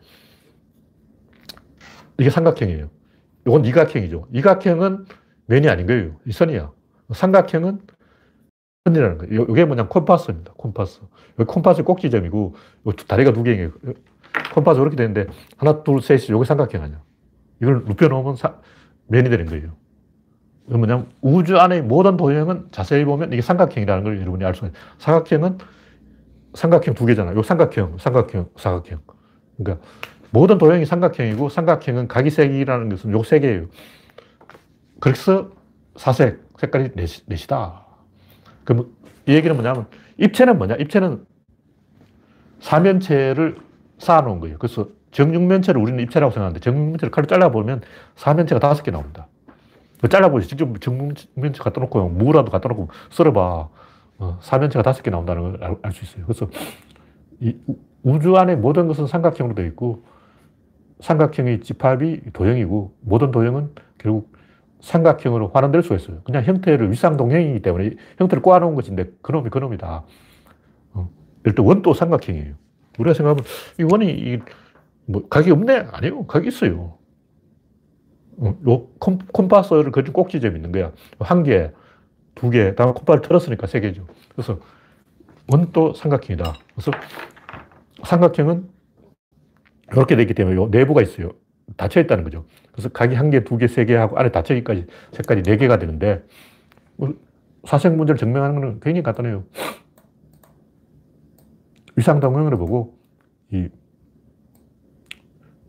[2.20, 2.90] 이게 삼각형이에요.
[3.48, 4.28] 이건 이각형이죠.
[4.34, 5.06] 이각형은
[5.46, 6.20] 면이 아닌 거예요.
[6.26, 6.72] 이 선이야.
[7.14, 7.80] 삼각형은
[8.86, 9.44] 선이라는 거예요.
[9.50, 10.54] 이게 뭐냐 콤파스입니다.
[10.58, 11.02] 콤파스.
[11.40, 12.56] 여기 콤파스 꼭지점이고
[13.08, 13.72] 다리가 두 개예요.
[14.54, 17.02] 콤파스 이렇게 되는데 하나, 둘, 셋이 이게 삼각형 아니야.
[17.62, 18.56] 이걸 눕혀놓으면 사,
[19.08, 19.72] 면이 되는 거예요.
[20.66, 24.74] 뭐냐면 우주 안의 모든 도형은 자세히 보면 이게 삼각형이라는 걸 여러분이 알 수 있어요.
[25.00, 25.58] 사각형은
[26.54, 27.36] 삼각형 두 개잖아요.
[27.38, 29.00] 요 삼각형, 삼각형, 사각형.
[29.58, 29.86] 그러니까
[30.32, 33.66] 모든 도형이 삼각형이고 삼각형은 각이색이라는 것은 요 세 개예요.
[35.00, 35.50] 그래서
[35.96, 37.86] 사색, 색깔이 넷이, 넷이다.
[38.64, 38.94] 그럼
[39.28, 39.88] 이 얘기는 뭐냐면
[40.18, 40.76] 입체는 뭐냐?
[40.76, 41.26] 입체는
[42.60, 43.58] 사면체를
[43.98, 44.58] 쌓아놓은 거예요.
[44.60, 47.82] 그래서 정육면체를 우리는 입체라고 생각하는데 정육면체를 칼로 잘라보면
[48.16, 49.28] 사면체가 다섯 개 나옵니다.
[50.02, 50.48] 뭐 잘라보지.
[50.48, 53.70] 직접 정면체 갖다 놓고 무라도 갖다 놓고 썰어봐.
[54.20, 56.26] 어, 사면체가 다섯 개 나온다는 걸 알 수 있어요.
[56.26, 56.50] 그래서
[57.40, 57.56] 이
[58.04, 60.04] 우주 안에 모든 것은 삼각형으로 되어 있고
[61.02, 64.34] 삼각형의 집합이 도형이고 모든 도형은 결국
[64.82, 66.22] 삼각형으로 환원될 수가 있어요.
[66.24, 70.04] 그냥 형태를 위상동형이기 때문에 형태를 꼬아놓은 것인데 그놈이 그놈이다.
[70.94, 71.10] 어.
[71.46, 72.54] 일단 원도 삼각형이에요.
[73.00, 73.44] 우리가 생각하면
[73.80, 74.40] 이 원이 이,
[75.10, 75.88] 뭐 각이 없네?
[75.92, 76.28] 아니요.
[76.28, 77.00] 각이 있어요.
[78.38, 80.92] 어, 요 콤, 파스를 그린 꼭지점이 있는 거야.
[81.20, 81.72] 한 개,
[82.36, 84.06] 두 개, 다음에 콤파스를 틀었으니까 세 개죠.
[84.36, 84.60] 그래서
[85.52, 86.54] 원도 삼각형이다.
[86.76, 86.92] 그래서
[88.06, 88.70] 삼각형은
[89.94, 91.32] 이렇게 되기 때문에 요 내부가 있어요.
[91.76, 92.46] 닫혀 있다는 거죠.
[92.72, 96.24] 그래서 각이 한 개, 두 개, 세 개 하고 안에 닫혀있기까지 색깔이 네 개가 되는데
[96.98, 97.16] 뭐
[97.66, 99.44] 사색 문제를 증명하는 건 굉장히 간단해요.
[101.96, 102.98] 위상동형으로 보고
[103.52, 103.70] 이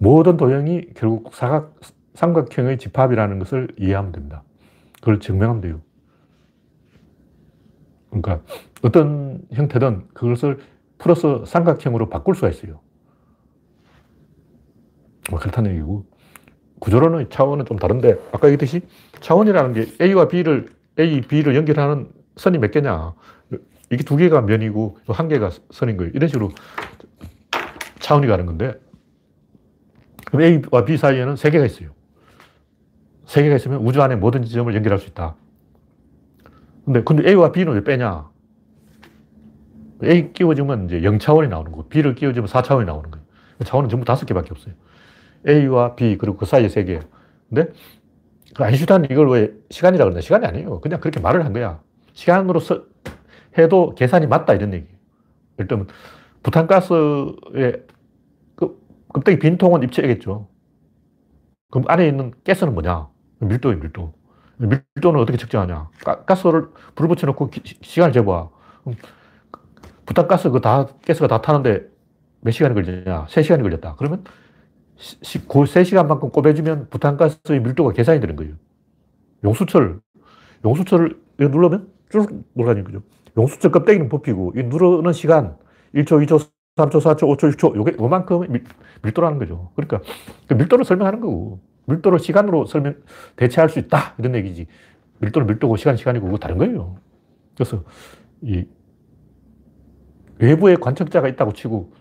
[0.03, 1.79] 모든 도형이 결국 사각,
[2.15, 4.43] 삼각형의 집합이라는 것을 이해하면 됩니다.
[4.95, 5.81] 그걸 증명하면 돼요.
[8.09, 8.41] 그러니까
[8.83, 10.59] 어떤 형태든 그것을
[10.97, 12.81] 풀어서 삼각형으로 바꿀 수가 있어요.
[15.31, 16.07] 뭐 그렇다는 얘기고.
[16.79, 18.81] 구조로는 차원은 좀 다른데, 아까 얘기했듯이
[19.21, 23.13] 차원이라는 게 A와 B를, A, B를 연결하는 선이 몇 개냐.
[23.91, 26.11] 이게 두 개가 면이고, 한 개가 선인 거예요.
[26.15, 26.53] 이런 식으로
[27.99, 28.81] 차원이 가는 건데,
[30.31, 31.91] 그럼 A와 B 사이에는 세 개가 있어요.
[33.27, 35.37] 세 개가 있으면 우주 안에 모든 지점을 연결할 수 있다.
[36.85, 38.29] 근데, 근데 A와 B는 왜 빼냐?
[40.03, 43.25] A 끼워주면 이제 0차원이 나오는 거고, B를 끼워주면 4차원이 나오는 거예요.
[43.65, 44.75] 차원은 전부 다섯 개밖에 없어요.
[45.47, 47.01] A와 B, 그리고 그 사이에 세 개.
[47.49, 47.73] 근데
[48.55, 50.21] 그 아인슈타인은 이걸 왜 시간이라 그러나?
[50.21, 50.81] 시간이 아니에요.
[50.81, 51.81] 그냥 그렇게 말을 한 거야.
[52.13, 52.61] 시간으로
[53.59, 54.87] 해도 계산이 맞다, 이런 얘기.
[55.59, 55.87] 일단,
[56.43, 57.87] 부탄가스의 그
[59.13, 60.49] 껍데기 빈 통은 입체겠죠.
[61.71, 63.09] 그럼 안에 있는 가스는 뭐냐?
[63.41, 64.13] 밀도예 밀도.
[64.59, 65.89] 밀도는 어떻게 측정하냐?
[66.27, 68.51] 가, 스를 불 붙여놓고 기, 시간을 재봐.
[70.07, 71.89] 부탄가스 그 다, 가스가 다 타는데
[72.41, 73.27] 몇 시간이 걸리냐?
[73.27, 73.95] 3시간이 걸렸다.
[73.97, 74.25] 그러면
[74.95, 78.55] 그 3시간만큼 꼽아주면 부탄가스의 밀도가 계산이 되는 거예요.
[79.45, 80.01] 용수철,
[80.65, 83.05] 용수철을 누르면 쭉 돌아다니는 거죠.
[83.37, 85.57] 용수철 껍데기는 뽑히고, 이 누르는 시간,
[85.95, 88.47] 1초, 2초, 3초, 4초, 5초, 6초, 요게, 요만큼
[89.03, 89.71] 밀도라는 거죠.
[89.75, 90.01] 그러니까,
[90.47, 92.95] 그 밀도를 설명하는 거고, 밀도를 시간으로 설명,
[93.37, 94.15] 대체할 수 있다.
[94.19, 94.67] 이런 얘기지.
[95.19, 96.97] 밀도는 밀도고, 시간 시간이고, 그거 다른 거예요.
[97.55, 97.83] 그래서,
[98.43, 98.65] 이,
[100.39, 101.93] 외부에 관측자가 있다고 치고,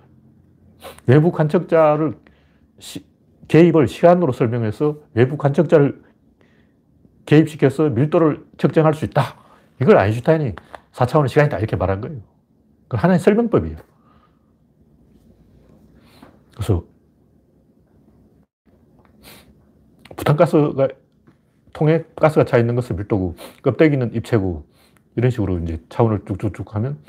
[1.07, 2.17] 외부 관측자를
[2.77, 3.05] 시,
[3.49, 6.01] 개입을 시간으로 설명해서 외부 관측자를
[7.25, 9.23] 개입시켜서 밀도를 측정할 수 있다.
[9.81, 10.53] 이걸 아인슈타인이
[10.93, 11.57] 4차원의 시간이다.
[11.57, 12.19] 이렇게 말한 거예요.
[12.87, 13.77] 그 하나의 설명법이에요.
[16.59, 16.83] 그래서
[20.17, 20.89] 부탄가스가
[21.71, 24.65] 통에 가스가 차 있는 것은 밀도고 껍데기는 입체고
[25.15, 26.99] 이런 식으로 이제 차원을 쭉쭉쭉 하면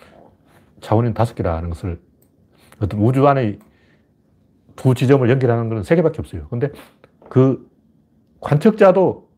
[0.81, 2.01] 차원이 다섯 개라는 것을
[2.81, 3.59] 어떤 우주 안에
[4.77, 6.47] 두 지점을 연결하는 것은 세 개밖에 없어요.
[6.49, 6.71] 근데
[7.29, 7.69] 그
[8.39, 9.29] 관측자도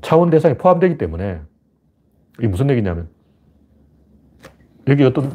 [0.00, 1.42] 차원 대상에 포함되기 때문에
[2.38, 3.10] 이게 무슨 얘기냐면
[4.88, 5.30] 여기 어떤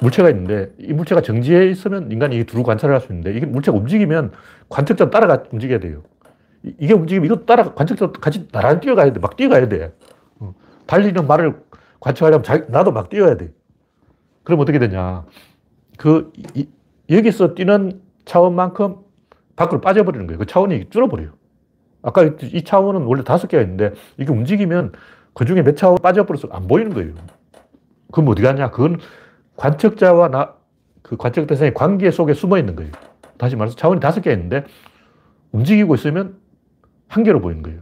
[0.00, 3.76] 물체가 있는데 이 물체가 정지해 있으면 인간이 이 두루 관찰을 할 수 있는데 이게 물체가
[3.76, 4.32] 움직이면
[4.68, 6.02] 관측자 따라가 움직여야 돼요.
[6.62, 9.20] 이게 움직이면 이거 따라 관측자 같이 나란히 뛰어가야 돼.
[9.20, 9.92] 막 뛰어가야 돼.
[10.40, 10.54] 어.
[10.86, 11.62] 달리는 말을
[12.00, 13.52] 관측하려면 자기, 나도 막 뛰어야 돼.
[14.42, 15.24] 그럼 어떻게 되냐.
[15.98, 16.66] 그, 이,
[17.10, 18.96] 여기서 뛰는 차원만큼
[19.56, 20.38] 밖으로 빠져버리는 거예요.
[20.38, 21.30] 그 차원이 줄어버려요.
[22.02, 24.92] 아까 이 차원은 원래 다섯 개가 있는데 이게 움직이면
[25.34, 27.12] 그 중에 몇 차원 빠져버려서 안 보이는 거예요.
[28.12, 28.70] 그럼 어디 갔냐?
[28.70, 28.98] 그건
[29.56, 30.54] 관측자와 나,
[31.02, 32.92] 그 관측 대상의 관계 속에 숨어 있는 거예요.
[33.36, 34.64] 다시 말해서 차원이 다섯 개 있는데
[35.52, 36.38] 움직이고 있으면
[37.08, 37.80] 한 개로 보이는 거예요.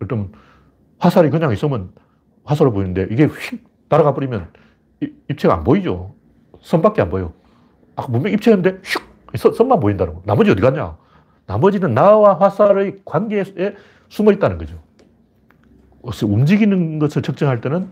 [0.00, 0.30] 일단
[0.98, 1.90] 화살이 그냥 있으면
[2.44, 4.48] 화살로 보이는데 이게 휙 날아가 버리면
[5.30, 6.14] 입체가 안 보이죠.
[6.60, 7.32] 선밖에 안 보여.
[7.96, 9.54] 아, 문명 입체했는데 슉!
[9.54, 10.22] 선만 보인다는 거.
[10.24, 10.96] 나머지 어디 갔냐?
[11.46, 13.44] 나머지는 나와 화살의 관계에
[14.08, 14.78] 숨어 있다는 거죠.
[16.26, 17.90] 움직이는 것을 측정할 때는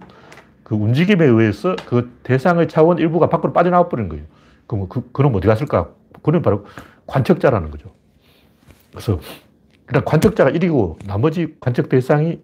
[0.66, 4.24] 그 움직임에 의해서 그 대상의 차원 일부가 밖으로 빠져나와 버리는 거예요.
[4.66, 5.94] 그럼 그, 그럼 어디 갔을까?
[6.24, 6.66] 그는 바로
[7.06, 7.94] 관측자라는 거죠.
[8.90, 9.20] 그래서
[9.84, 12.42] 그냥 관측자가 1이고 나머지 관측 대상이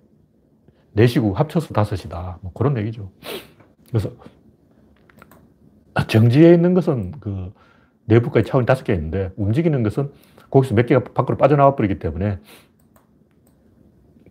[0.94, 2.36] 4시고 합쳐서 5이다.
[2.42, 3.10] 뭐 그런 얘기죠.
[3.88, 4.12] 그래서
[6.06, 7.52] 정지해 있는 것은 그
[8.04, 10.12] 내부까지 차원이 다섯 개 있는데 움직이는 것은
[10.48, 12.38] 거기서 몇 개가 밖으로 빠져나와 버리기 때문에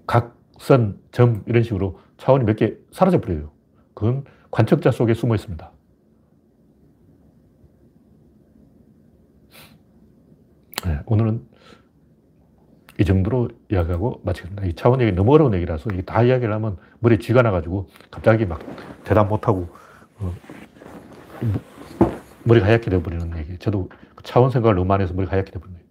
[0.07, 3.51] 각 선, 점 이런 식으로 차원이 몇 개 사라져 버려요.
[3.93, 5.71] 그건 관측자 속에 숨어 있습니다.
[10.85, 11.45] 네, 오늘은
[12.99, 14.65] 이 정도로 이야기하고 마치겠습니다.
[14.65, 18.61] 이 차원 얘기 너무 어려운 얘기라서 이게 다 이야기를 하면 머리에 쥐가 나가지고 갑자기 막
[19.03, 19.69] 대답 못하고
[20.19, 20.33] 어,
[22.43, 23.57] 머리가 하얗게 되어버리는 얘기.
[23.57, 23.89] 저도
[24.23, 25.89] 차원 생각을 너무 많이 해서 머리가 하얗게 되어버리는 얘기.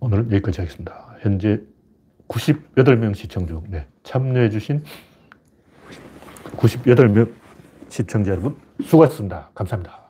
[0.00, 1.16] 오늘 여기까지 하겠습니다.
[1.20, 1.60] 현재
[2.28, 4.84] 98명 시청 중 네, 참여해주신
[6.56, 7.32] 98명
[7.88, 9.50] 시청자 여러분 수고하셨습니다.
[9.54, 10.05] 감사합니다.